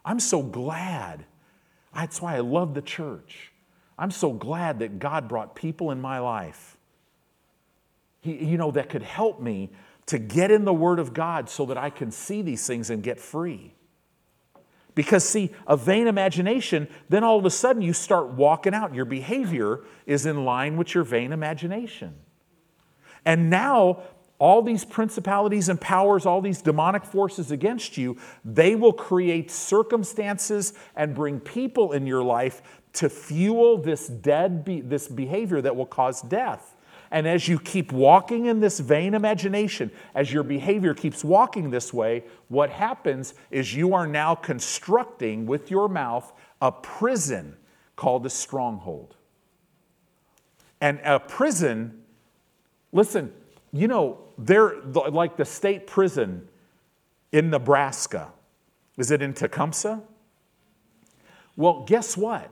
[0.03, 1.25] I'm so glad.
[1.93, 3.51] That's why I love the church.
[3.97, 6.77] I'm so glad that God brought people in my life,
[8.21, 9.69] he, you know, that could help me
[10.07, 13.03] to get in the Word of God so that I can see these things and
[13.03, 13.73] get free.
[14.95, 18.95] Because, see, a vain imagination, then all of a sudden you start walking out.
[18.95, 22.15] Your behavior is in line with your vain imagination.
[23.25, 24.01] And now,
[24.39, 30.73] all these principalities and powers, all these demonic forces against you, they will create circumstances
[30.95, 32.61] and bring people in your life
[32.93, 36.75] to fuel this dead be- this behavior that will cause death.
[37.09, 41.93] And as you keep walking in this vain imagination, as your behavior keeps walking this
[41.93, 47.55] way, what happens is you are now constructing with your mouth a prison
[47.95, 49.15] called a stronghold.
[50.81, 52.03] And a prison,
[52.91, 53.33] listen,
[53.71, 56.47] you know, they're like the state prison
[57.31, 58.31] in Nebraska.
[58.97, 60.01] Is it in Tecumseh?
[61.55, 62.51] Well, guess what?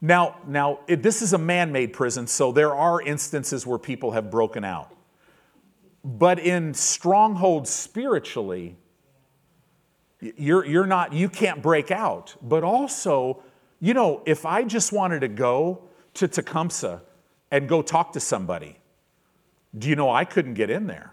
[0.00, 4.12] Now, now it, this is a man made prison, so there are instances where people
[4.12, 4.94] have broken out.
[6.04, 8.76] But in strongholds spiritually,
[10.20, 12.34] you're, you're not, you can't break out.
[12.42, 13.42] But also,
[13.80, 15.82] you know, if I just wanted to go
[16.14, 17.02] to Tecumseh
[17.50, 18.77] and go talk to somebody,
[19.76, 21.12] do you know I couldn't get in there?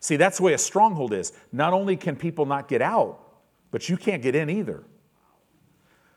[0.00, 1.32] See, that's the way a stronghold is.
[1.52, 3.20] Not only can people not get out,
[3.70, 4.82] but you can't get in either.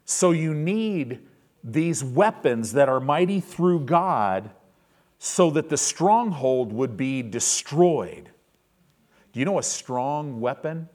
[0.05, 1.19] So you need
[1.63, 4.49] these weapons that are mighty through God
[5.19, 8.29] so that the stronghold would be destroyed.
[9.31, 10.89] Do you know a strong weapon?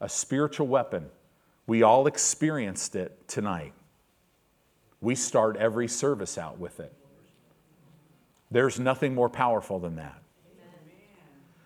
[0.00, 1.10] A spiritual weapon.
[1.66, 3.72] We all experienced it tonight.
[5.00, 6.92] We start every service out with it.
[8.54, 10.22] There's nothing more powerful than that.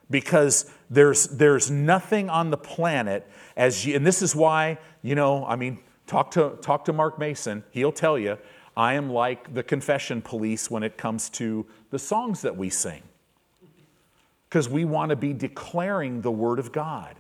[0.09, 5.45] because there's, there's nothing on the planet as you, and this is why, you know,
[5.45, 7.63] I mean, talk to, talk to Mark Mason.
[7.73, 8.39] He'll tell you,
[8.75, 13.03] I am like the confession police when it comes to the songs that we sing.
[14.49, 17.17] Because we want to be declaring the Word of God,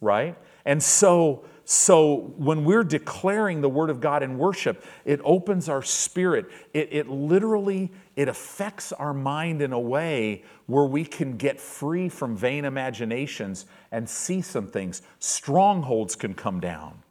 [0.00, 0.38] right?
[0.64, 5.82] And so, so when we're declaring the Word of God in worship, it opens our
[5.82, 6.46] spirit.
[6.72, 12.08] It, it literally it affects our mind in a way where we can get free
[12.08, 15.02] from vain imaginations and see some things.
[15.18, 17.02] Strongholds can come down.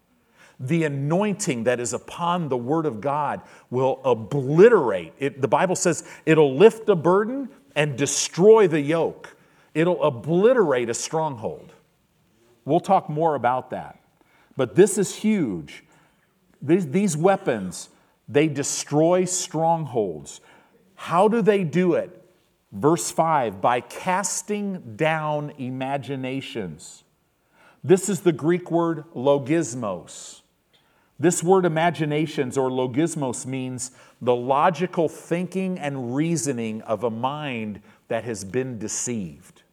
[0.59, 5.13] The anointing that is upon the Word of God will obliterate.
[5.19, 9.35] It, the Bible says it'll lift a burden and destroy the yoke,
[9.73, 11.73] it'll obliterate a stronghold.
[12.65, 13.99] We'll talk more about that.
[14.55, 15.83] But this is huge.
[16.61, 17.89] These, these weapons,
[18.29, 20.39] they destroy strongholds.
[21.03, 22.23] How do they do it?
[22.71, 27.03] Verse 5 by casting down imaginations.
[27.83, 30.43] This is the Greek word logismos.
[31.19, 38.23] This word imaginations or logismos means the logical thinking and reasoning of a mind that
[38.23, 39.63] has been deceived.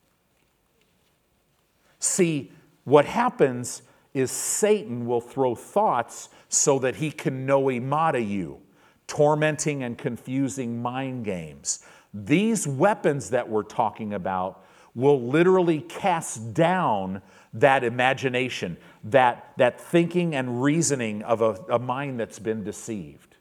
[2.00, 2.50] See,
[2.82, 3.82] what happens
[4.14, 8.62] is Satan will throw thoughts so that he can noemata you
[9.10, 11.80] tormenting and confusing mind games.
[12.14, 17.20] These weapons that we're talking about will literally cast down
[17.52, 23.36] that imagination, that, that thinking and reasoning of a, a mind that's been deceived.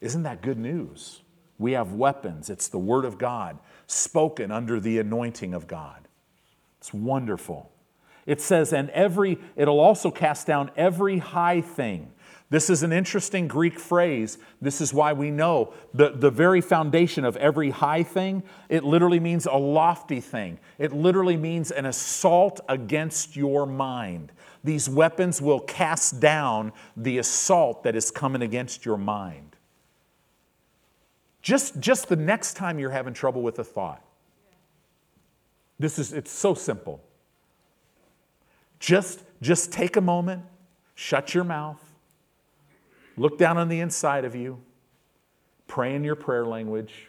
[0.00, 1.20] Isn't that good news?
[1.58, 2.48] We have weapons.
[2.48, 6.08] It's the Word of God spoken under the anointing of God.
[6.78, 7.70] It's wonderful.
[8.24, 12.12] It says, and every, it'll also cast down every high thing
[12.48, 14.38] this is an interesting Greek phrase.
[14.60, 19.18] This is why we know the, the very foundation of every high thing, it literally
[19.18, 20.60] means a lofty thing.
[20.78, 24.30] It literally means an assault against your mind.
[24.62, 29.56] These weapons will cast down the assault that is coming against your mind.
[31.42, 34.02] Just, just the next time you're having trouble with a thought.
[35.78, 37.00] This is, it's so simple.
[38.78, 40.42] Just, just take a moment,
[40.94, 41.85] shut your mouth,
[43.16, 44.60] Look down on the inside of you.
[45.66, 47.08] Pray in your prayer language.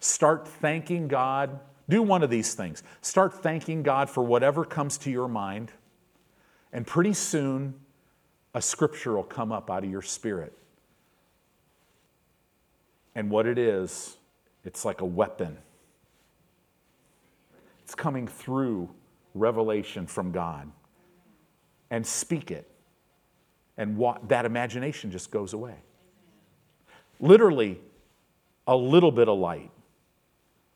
[0.00, 1.60] Start thanking God.
[1.88, 2.82] Do one of these things.
[3.00, 5.72] Start thanking God for whatever comes to your mind.
[6.72, 7.74] And pretty soon,
[8.54, 10.52] a scripture will come up out of your spirit.
[13.14, 14.16] And what it is,
[14.64, 15.58] it's like a weapon.
[17.84, 18.90] It's coming through
[19.34, 20.70] revelation from God.
[21.90, 22.71] And speak it
[23.82, 25.74] and what, that imagination just goes away.
[27.18, 27.80] Literally,
[28.68, 29.72] a little bit of light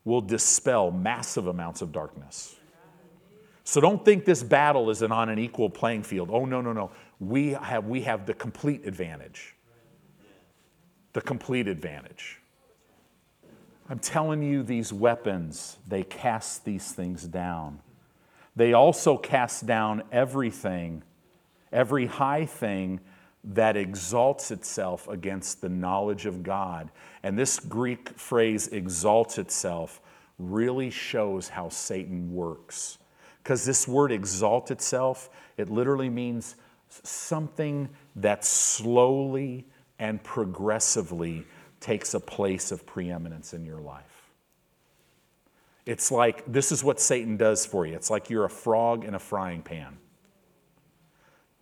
[0.03, 2.55] will dispel massive amounts of darkness.
[3.63, 6.29] So don't think this battle is on an equal playing field.
[6.31, 6.91] Oh, no, no, no.
[7.19, 9.55] We have, we have the complete advantage.
[11.13, 12.39] The complete advantage.
[13.89, 17.79] I'm telling you, these weapons, they cast these things down.
[18.55, 21.03] They also cast down everything
[21.77, 22.99] every high thing
[23.43, 26.89] that exalts itself against the knowledge of God.
[27.21, 30.01] And this Greek phrase, exalts itself,
[30.39, 32.97] really shows how Satan works.
[33.43, 36.55] Because this word exalt itself, it literally means
[36.89, 39.67] something that slowly
[39.99, 41.45] and progressively
[41.79, 44.31] takes a place of preeminence in your life.
[45.85, 47.93] It's like this is what Satan does for you.
[47.93, 49.99] It's like you're a frog in a frying pan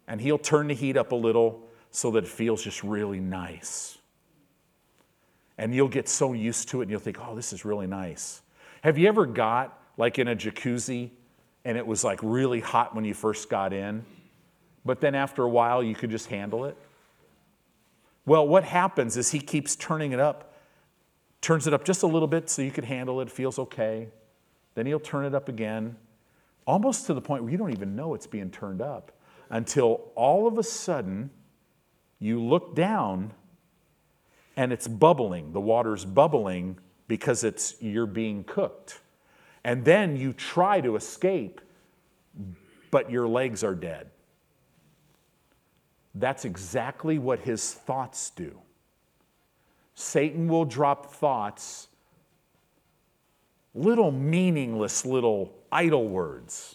[0.08, 3.98] and he'll turn the heat up a little so that it feels just really nice.
[5.58, 8.42] And you'll get so used to it and you'll think, oh, this is really nice.
[8.82, 11.12] Have you ever got like in a jacuzzi
[11.64, 14.06] and it was like really hot when you first got in,
[14.84, 16.78] but then after a while you could just handle it?
[18.26, 20.54] Well, what happens is he keeps turning it up,
[21.42, 24.10] turns it up just a little bit so you could handle it, feels okay.
[24.74, 25.96] Then he'll turn it up again,
[26.68, 29.14] almost to the point where you don't even know it's being turned up
[29.50, 31.30] until all of a sudden
[32.20, 33.34] you look down
[34.58, 35.52] and it's bubbling.
[35.52, 36.78] The water's bubbling
[37.08, 39.02] because it's you're being cooked.
[39.64, 41.62] And then you try to escape,
[42.92, 44.12] but your legs are dead.
[46.14, 48.60] That's exactly what his thoughts do.
[49.96, 51.88] Satan will drop thoughts,
[53.74, 56.75] little meaningless little idle words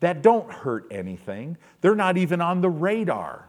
[0.00, 1.56] that don't hurt anything.
[1.80, 3.48] They're not even on the radar.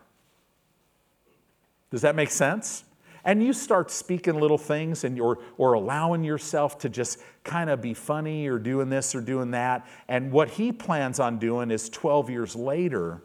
[1.92, 2.84] Does that make sense?
[3.24, 7.82] and you start speaking little things and or, or allowing yourself to just kind of
[7.82, 9.88] be funny or doing this or doing that.
[10.08, 13.22] And what he plans on doing is 12 years later,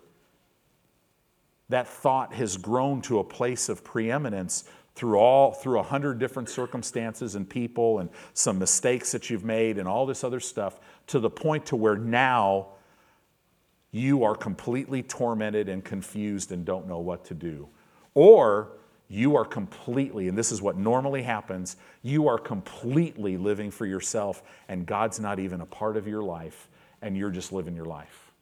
[1.69, 4.65] that thought has grown to a place of preeminence
[4.95, 9.79] through all through a hundred different circumstances and people and some mistakes that you've made
[9.79, 12.69] and all this other stuff to the point to where now
[13.95, 17.69] you are completely tormented and confused and don't know what to do
[18.15, 18.73] or
[19.09, 24.43] you are completely and this is what normally happens you are completely living for yourself
[24.69, 26.69] and god's not even a part of your life
[27.03, 28.33] and you're just living your life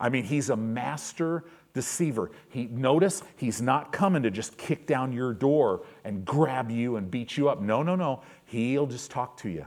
[0.00, 2.32] i mean he's a master deceiver.
[2.48, 7.08] He notice he's not coming to just kick down your door and grab you and
[7.08, 7.60] beat you up.
[7.60, 8.22] No, no, no.
[8.44, 9.66] He'll just talk to you.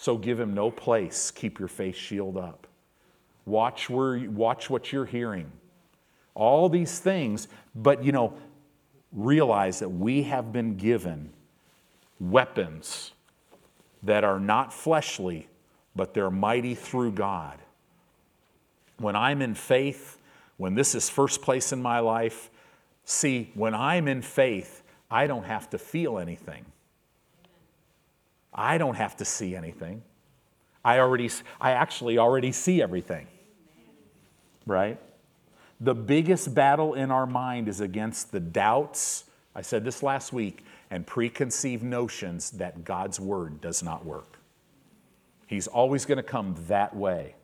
[0.00, 1.32] So give him no place.
[1.32, 2.68] Keep your face shield up.
[3.46, 5.50] Watch where watch what you're hearing.
[6.36, 8.34] All these things, but you know,
[9.10, 11.30] realize that we have been given
[12.20, 13.10] weapons
[14.04, 15.48] that are not fleshly,
[15.96, 17.58] but they're mighty through God.
[18.98, 20.18] When I'm in faith,
[20.58, 22.50] when this is first place in my life,
[23.04, 26.66] see, when I'm in faith, I don't have to feel anything.
[28.58, 30.02] I don't have to see anything.
[30.84, 31.30] I already
[31.60, 33.28] I actually already see everything.
[34.66, 35.00] Right?
[35.80, 40.64] The biggest battle in our mind is against the doubts, I said this last week,
[40.90, 44.38] and preconceived notions that God's word does not work.
[45.46, 47.36] He's always going to come that way.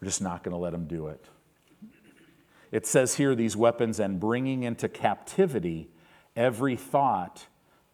[0.00, 1.24] We're just not going to let him do it.
[2.72, 5.88] It says here these weapons and bringing into captivity
[6.34, 7.46] every thought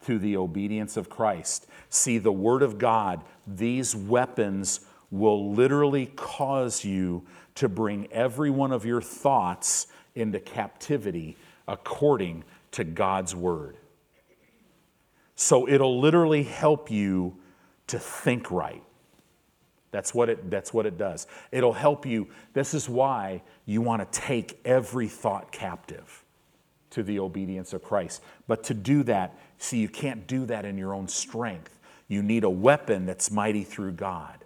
[0.06, 1.66] to the obedience of Christ.
[1.90, 4.80] See, the Word of God, these weapons
[5.10, 7.24] will literally cause you
[7.56, 11.36] to bring every one of your thoughts into captivity
[11.68, 13.76] according to God's Word.
[15.36, 17.36] So it'll literally help you
[17.88, 18.82] to think right.
[19.90, 21.28] That's what it, that's what it does.
[21.52, 22.28] It'll help you.
[22.52, 26.23] This is why you want to take every thought captive
[26.94, 28.22] to the obedience of Christ.
[28.46, 31.78] But to do that, see, you can't do that in your own strength.
[32.08, 34.44] You need a weapon that's mighty through God.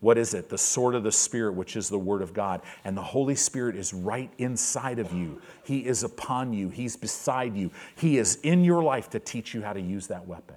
[0.00, 0.48] What is it?
[0.48, 2.62] The sword of the Spirit, which is the Word of God.
[2.84, 5.40] And the Holy Spirit is right inside of you.
[5.62, 7.70] He is upon you, He's beside you.
[7.96, 10.56] He is in your life to teach you how to use that weapon.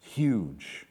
[0.00, 0.86] Huge.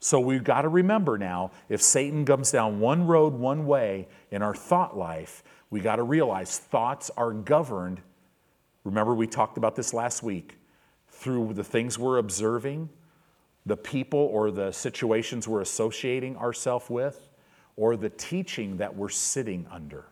[0.00, 4.42] So we've got to remember now if Satan comes down one road, one way in
[4.42, 8.00] our thought life, we got to realize thoughts are governed.
[8.84, 10.58] Remember, we talked about this last week
[11.08, 12.88] through the things we're observing,
[13.66, 17.28] the people or the situations we're associating ourselves with,
[17.76, 20.06] or the teaching that we're sitting under.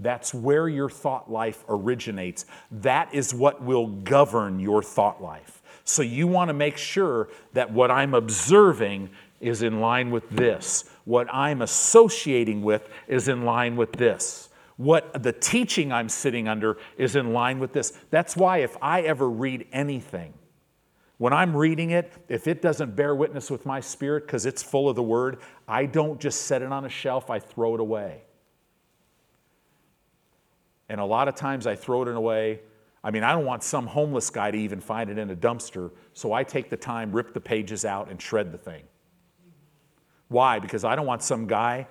[0.00, 2.46] That's where your thought life originates.
[2.70, 5.62] That is what will govern your thought life.
[5.84, 10.84] So you want to make sure that what I'm observing is in line with this.
[11.04, 14.47] What I'm associating with is in line with this.
[14.78, 17.92] What the teaching I'm sitting under is in line with this.
[18.10, 20.32] That's why if I ever read anything,
[21.18, 24.88] when I'm reading it, if it doesn't bear witness with my spirit because it's full
[24.88, 28.22] of the word, I don't just set it on a shelf, I throw it away.
[30.88, 32.60] And a lot of times I throw it away
[33.02, 35.90] I mean, I don't want some homeless guy to even find it in a dumpster,
[36.14, 38.82] so I take the time, rip the pages out, and shred the thing.
[40.28, 40.58] Why?
[40.58, 41.86] Because I don't want some guy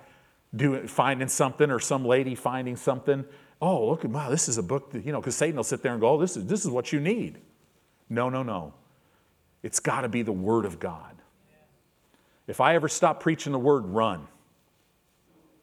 [0.54, 3.24] doing, finding something or some lady finding something.
[3.60, 5.82] Oh, look, at wow, this is a book that, you know, because Satan will sit
[5.82, 7.38] there and go, oh, this is, this is what you need.
[8.08, 8.74] No, no, no.
[9.62, 11.16] It's got to be the Word of God.
[12.46, 14.26] If I ever stop preaching the Word, run.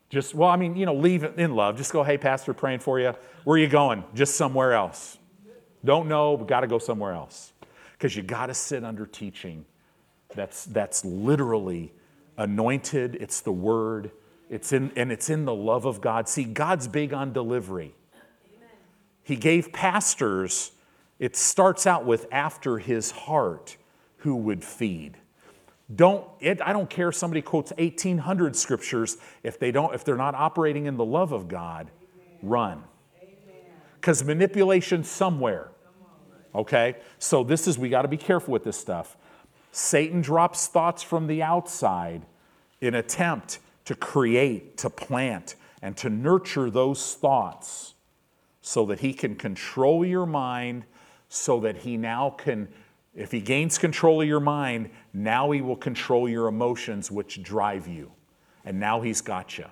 [0.09, 1.77] Just, well, I mean, you know, leave it in love.
[1.77, 3.13] Just go, hey, Pastor, praying for you.
[3.43, 4.03] Where are you going?
[4.13, 5.17] Just somewhere else.
[5.83, 7.53] Don't know, but got to go somewhere else.
[7.93, 9.65] Because you got to sit under teaching
[10.36, 11.93] that's, that's literally
[12.38, 14.11] anointed, it's the word,
[14.50, 16.30] it's in, and it's in the love of God.
[16.30, 17.96] See, God's big on delivery.
[18.14, 18.70] Amen.
[19.24, 20.72] He gave pastors,
[21.20, 23.78] it starts out with after his heart,
[24.18, 25.18] who would feed.
[25.93, 30.16] Don't, it, I don't care if somebody quotes 1800 scriptures, if, they don't, if they're
[30.16, 32.39] not operating in the love of God, Amen.
[32.41, 32.84] run.
[34.00, 35.70] Because manipulation somewhere.
[36.54, 36.96] Okay?
[37.20, 39.18] So this is, we got to be careful with this stuff.
[39.72, 42.26] Satan drops thoughts from the outside
[42.82, 47.93] in attempt to create, to plant, and to nurture those thoughts
[48.61, 50.86] so that he can control your mind,
[51.29, 52.67] so that he now can,
[53.13, 57.88] if he gains control of your mind, now he will control your emotions, which drive
[57.88, 58.11] you.
[58.63, 59.65] And now he's got you.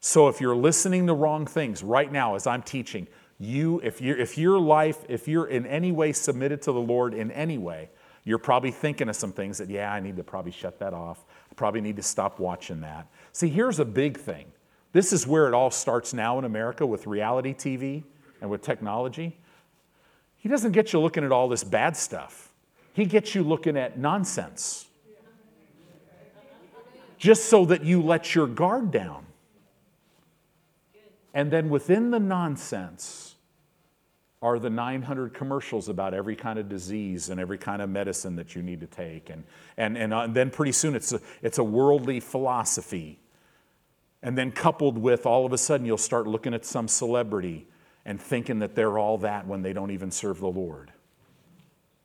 [0.00, 3.06] So if you're listening to wrong things right now as I'm teaching,
[3.38, 7.14] you if you if your life if you're in any way submitted to the Lord
[7.14, 7.90] in any way,
[8.24, 11.24] you're probably thinking of some things that yeah, I need to probably shut that off.
[11.60, 13.06] Probably need to stop watching that.
[13.34, 14.46] See, here's a big thing.
[14.92, 18.02] This is where it all starts now in America with reality TV
[18.40, 19.38] and with technology.
[20.38, 22.50] He doesn't get you looking at all this bad stuff.
[22.94, 24.86] He gets you looking at nonsense.
[27.18, 29.26] Just so that you let your guard down.
[31.34, 33.29] And then within the nonsense
[34.42, 38.54] are the 900 commercials about every kind of disease and every kind of medicine that
[38.54, 39.28] you need to take.
[39.28, 39.44] And,
[39.76, 43.18] and, and, uh, then pretty soon it's a, it's a worldly philosophy.
[44.22, 47.66] And then coupled with all of a sudden you'll start looking at some celebrity
[48.06, 50.90] and thinking that they're all that when they don't even serve the Lord.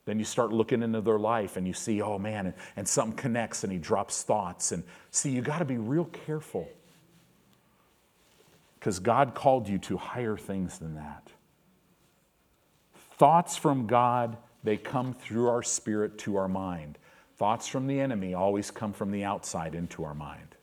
[0.03, 3.15] Then you start looking into their life and you see, oh man, and, and something
[3.15, 4.73] connects and he drops thoughts.
[4.73, 6.67] And see, you got to be real careful
[8.77, 11.31] because God called you to higher things than that.
[13.17, 16.97] Thoughts from God, they come through our spirit to our mind.
[17.37, 20.55] Thoughts from the enemy always come from the outside into our mind.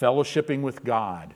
[0.00, 1.34] Fellowshipping with God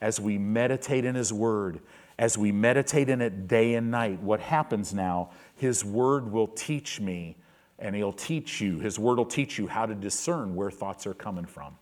[0.00, 1.80] as we meditate in His Word,
[2.18, 7.00] as we meditate in it day and night, what happens now, His Word will teach
[7.00, 7.36] me
[7.78, 11.14] and He'll teach you, His Word will teach you how to discern where thoughts are
[11.14, 11.76] coming from.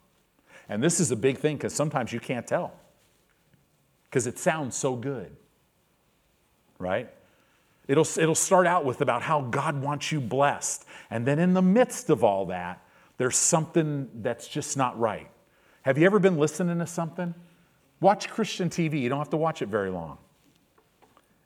[0.68, 2.72] And this is a big thing because sometimes you can't tell
[4.08, 5.36] because it sounds so good,
[6.80, 7.08] right?
[7.86, 10.84] It'll, it'll start out with about how God wants you blessed.
[11.10, 12.82] And then in the midst of all that,
[13.16, 15.28] there's something that's just not right.
[15.82, 17.34] Have you ever been listening to something?
[18.00, 19.00] Watch Christian TV.
[19.00, 20.18] You don't have to watch it very long.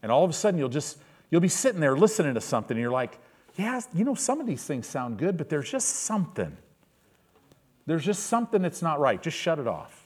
[0.02, 0.98] And all of a sudden, you'll just,
[1.30, 3.18] you'll be sitting there listening to something, and you're like,
[3.56, 6.56] yeah, you know, some of these things sound good, but there's just something.
[7.86, 9.20] There's just something that's not right.
[9.22, 10.03] Just shut it off.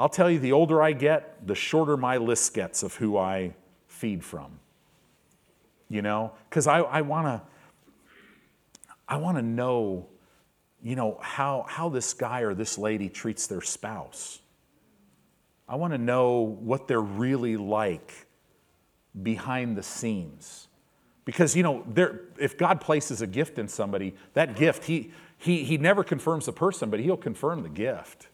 [0.00, 3.54] I'll tell you, the older I get, the shorter my list gets of who I
[3.86, 4.58] feed from.
[5.90, 7.42] You know, because I, I want to
[9.06, 10.06] I want to know,
[10.82, 14.38] you know, how, how this guy or this lady treats their spouse.
[15.68, 18.26] I want to know what they're really like
[19.22, 20.68] behind the scenes.
[21.26, 25.64] Because, you know, there, if God places a gift in somebody, that gift, he, he,
[25.64, 28.28] he never confirms the person, but he'll confirm the gift.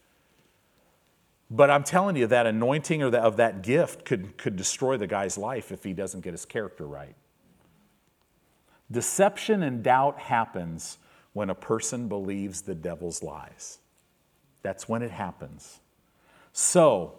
[1.50, 5.06] But I'm telling you, that anointing or the, of that gift could, could destroy the
[5.06, 7.14] guy's life if he doesn't get his character right.
[8.90, 10.98] Deception and doubt happens
[11.32, 13.78] when a person believes the devil's lies.
[14.62, 15.80] That's when it happens.
[16.52, 17.14] So,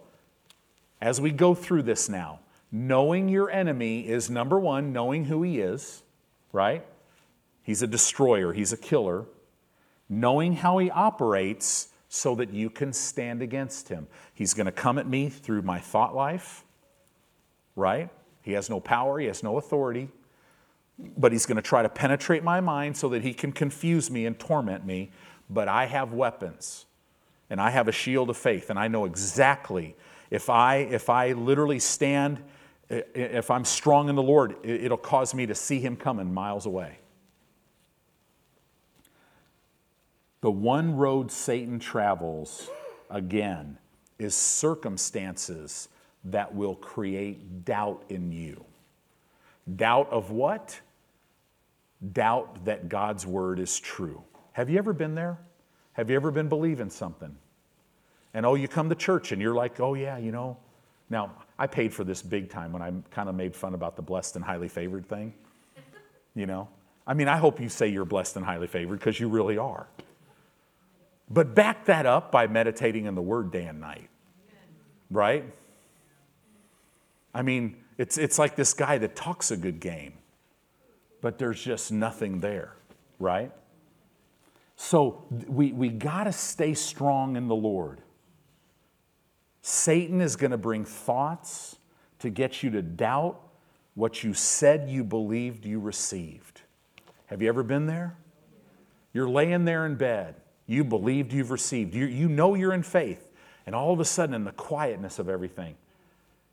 [1.00, 2.40] as we go through this now,
[2.72, 6.02] knowing your enemy is number one, knowing who he is,
[6.52, 6.84] right?
[7.62, 9.24] He's a destroyer, he's a killer.
[10.08, 14.06] Knowing how he operates so that you can stand against him.
[14.32, 16.64] He's going to come at me through my thought life,
[17.76, 18.08] right?
[18.42, 20.08] He has no power, he has no authority,
[21.16, 24.26] but he's going to try to penetrate my mind so that he can confuse me
[24.26, 25.10] and torment me.
[25.50, 26.86] But I have weapons
[27.50, 29.96] and I have a shield of faith, and I know exactly
[30.30, 32.42] if I, if I literally stand,
[32.90, 36.98] if I'm strong in the Lord, it'll cause me to see Him coming miles away.
[40.40, 42.70] The one road Satan travels,
[43.10, 43.78] again,
[44.18, 45.88] is circumstances
[46.24, 48.64] that will create doubt in you.
[49.76, 50.80] Doubt of what?
[52.12, 54.22] Doubt that God's word is true.
[54.52, 55.38] Have you ever been there?
[55.92, 57.34] Have you ever been believing something?
[58.34, 60.56] And oh, you come to church and you're like, oh, yeah, you know.
[61.10, 64.02] Now, I paid for this big time when I kind of made fun about the
[64.02, 65.34] blessed and highly favored thing.
[66.34, 66.68] You know?
[67.06, 69.88] I mean, I hope you say you're blessed and highly favored because you really are.
[71.30, 74.08] But back that up by meditating in the Word day and night.
[75.10, 75.44] Right?
[77.34, 80.14] I mean, it's, it's like this guy that talks a good game,
[81.20, 82.76] but there's just nothing there,
[83.18, 83.52] right?
[84.76, 88.00] So we, we got to stay strong in the Lord.
[89.60, 91.76] Satan is going to bring thoughts
[92.20, 93.40] to get you to doubt
[93.94, 96.62] what you said you believed you received.
[97.26, 98.16] Have you ever been there?
[99.12, 100.36] You're laying there in bed.
[100.68, 101.94] You believed you've received.
[101.94, 103.32] You, you know you're in faith.
[103.66, 105.74] And all of a sudden, in the quietness of everything,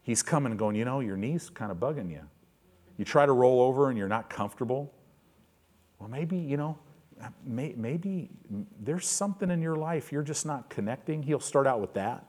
[0.02, 2.22] he's coming and going, You know, your knee's kind of bugging you.
[2.98, 4.92] You try to roll over and you're not comfortable.
[6.00, 6.78] Well, maybe, you know,
[7.46, 8.30] may, maybe
[8.80, 11.22] there's something in your life you're just not connecting.
[11.22, 12.26] He'll start out with that.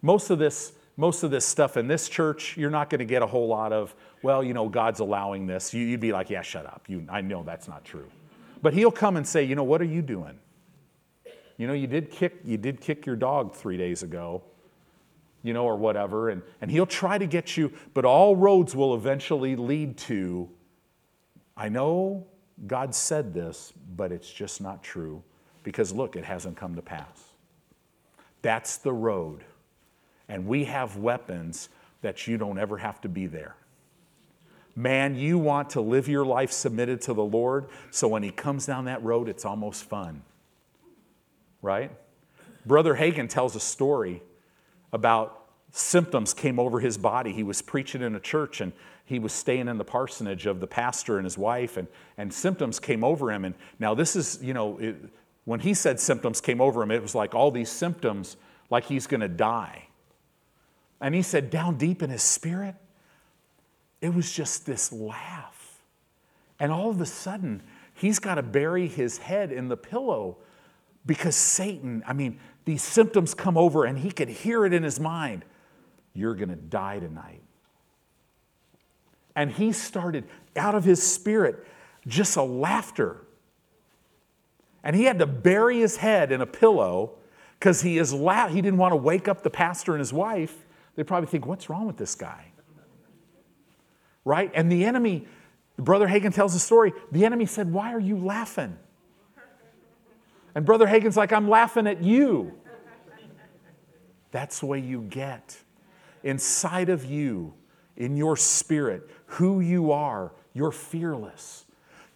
[0.00, 3.22] Most of this, most of this stuff in this church, you're not going to get
[3.22, 5.72] a whole lot of, well, you know, God's allowing this.
[5.72, 6.84] You'd be like, yeah, shut up.
[6.88, 8.08] You, I know that's not true.
[8.62, 10.38] But he'll come and say, you know, what are you doing?
[11.62, 14.42] You know, you did kick, you did kick your dog three days ago,
[15.44, 16.30] you know, or whatever.
[16.30, 20.50] And, and he'll try to get you, but all roads will eventually lead to,
[21.56, 22.26] I know
[22.66, 25.22] God said this, but it's just not true
[25.62, 27.22] because look, it hasn't come to pass.
[28.42, 29.44] That's the road.
[30.28, 31.68] And we have weapons
[32.00, 33.54] that you don't ever have to be there.
[34.74, 38.66] Man, you want to live your life submitted to the Lord, so when He comes
[38.66, 40.24] down that road, it's almost fun.
[41.62, 41.90] Right?
[42.66, 44.22] Brother Hagin tells a story
[44.92, 47.32] about symptoms came over his body.
[47.32, 48.72] He was preaching in a church and
[49.04, 52.78] he was staying in the parsonage of the pastor and his wife, and, and symptoms
[52.78, 53.44] came over him.
[53.44, 54.96] And now, this is, you know, it,
[55.44, 58.36] when he said symptoms came over him, it was like all these symptoms,
[58.70, 59.88] like he's going to die.
[61.00, 62.76] And he said, down deep in his spirit,
[64.00, 65.82] it was just this laugh.
[66.60, 70.38] And all of a sudden, he's got to bury his head in the pillow
[71.04, 75.00] because Satan, I mean, these symptoms come over and he could hear it in his
[75.00, 75.44] mind.
[76.14, 77.42] You're going to die tonight.
[79.34, 80.24] And he started
[80.56, 81.66] out of his spirit
[82.06, 83.24] just a laughter.
[84.84, 87.12] And he had to bury his head in a pillow
[87.58, 90.66] because he is la- he didn't want to wake up the pastor and his wife.
[90.96, 92.52] They probably think, what's wrong with this guy?
[94.24, 94.50] right?
[94.54, 95.26] And the enemy,
[95.76, 98.78] Brother Hagin tells the story, the enemy said, Why are you laughing?
[100.54, 102.52] And Brother Hagin's like, I'm laughing at you.
[104.30, 105.56] That's the way you get.
[106.22, 107.54] Inside of you,
[107.96, 111.64] in your spirit, who you are, you're fearless.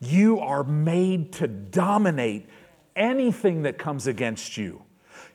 [0.00, 2.48] You are made to dominate
[2.94, 4.82] anything that comes against you.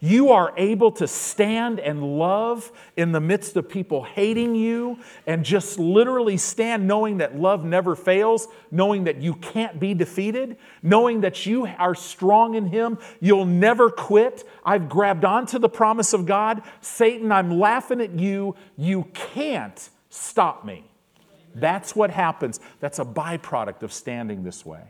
[0.04, 4.98] You are able to stand and love in the midst of people hating you
[5.28, 10.58] and just literally stand knowing that love never fails, knowing that you can't be defeated,
[10.82, 12.98] knowing that you are strong in Him.
[13.20, 14.44] You'll never quit.
[14.66, 16.64] I've grabbed onto the promise of God.
[16.82, 18.56] Satan, I'm laughing at you.
[18.78, 20.84] You can't stop me.
[21.54, 22.60] That's what happens.
[22.80, 24.82] That's a byproduct of standing this way.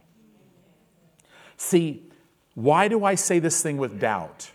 [1.57, 2.09] See,
[2.53, 4.51] why do I say this thing with doubt?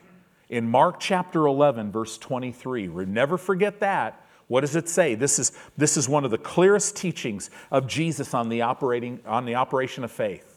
[0.48, 4.24] In Mark chapter 11, verse 23, never forget that.
[4.48, 5.16] What does it say?
[5.16, 9.44] This is, this is one of the clearest teachings of Jesus on the, operating, on
[9.44, 10.56] the operation of faith.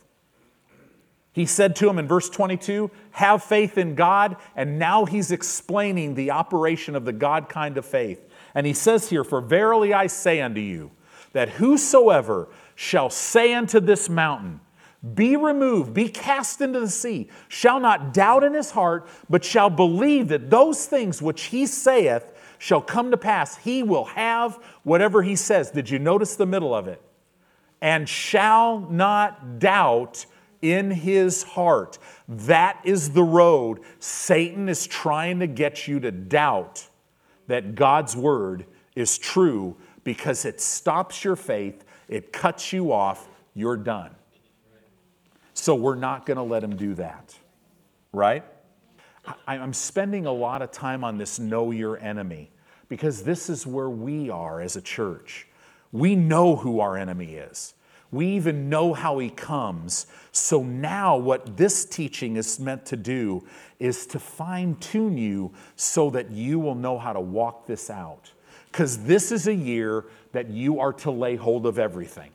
[1.32, 4.38] He said to him in verse 22, Have faith in God.
[4.56, 8.20] And now he's explaining the operation of the God kind of faith.
[8.54, 10.92] And he says here, For verily I say unto you,
[11.34, 14.60] that whosoever shall say unto this mountain,
[15.16, 19.70] be removed, be cast into the sea, shall not doubt in his heart, but shall
[19.70, 23.56] believe that those things which he saith shall come to pass.
[23.58, 25.72] He will have whatever he says.
[25.72, 27.02] Did you notice the middle of it?
[27.82, 30.26] And shall not doubt
[30.62, 31.98] in his heart.
[32.28, 33.80] That is the road.
[34.00, 36.86] Satan is trying to get you to doubt
[37.48, 43.78] that God's word is true because it stops your faith, it cuts you off, you're
[43.78, 44.12] done.
[45.60, 47.36] So we're not going to let him do that,
[48.14, 48.46] right?
[49.46, 52.50] I'm spending a lot of time on this know your enemy
[52.88, 55.48] because this is where we are as a church.
[55.92, 57.74] We know who our enemy is.
[58.10, 60.08] We even know how he comes.
[60.32, 63.46] So now, what this teaching is meant to do
[63.80, 68.32] is to fine tune you so that you will know how to walk this out.
[68.72, 72.32] Because this is a year that you are to lay hold of everything.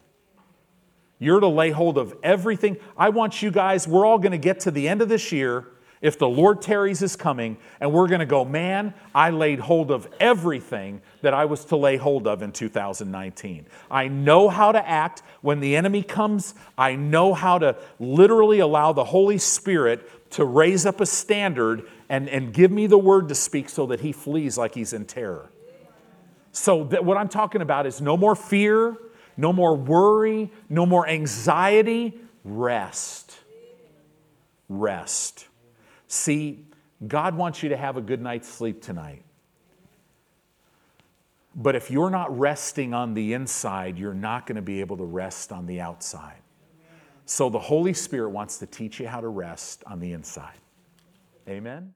[1.24, 2.76] You're to lay hold of everything.
[2.98, 5.66] I want you guys, we're all going to get to the end of this year
[6.02, 9.90] if the Lord tarries is coming, and we're going to go, man, I laid hold
[9.90, 13.64] of everything that I was to lay hold of in 2019.
[13.90, 16.54] I know how to act when the enemy comes.
[16.76, 22.28] I know how to literally allow the Holy Spirit to raise up a standard and,
[22.28, 25.48] and give me the word to speak so that he flees like he's in terror.
[26.52, 28.98] So, that what I'm talking about is no more fear,
[29.36, 32.18] no more worry, no more anxiety.
[32.44, 33.38] Rest.
[34.68, 35.46] Rest.
[36.08, 36.64] See,
[37.06, 39.22] God wants you to have a good night's sleep tonight.
[41.56, 45.04] But if you're not resting on the inside, you're not going to be able to
[45.04, 46.38] rest on the outside.
[47.26, 50.58] So the Holy Spirit wants to teach you how to rest on the inside.
[51.48, 51.94] Amen.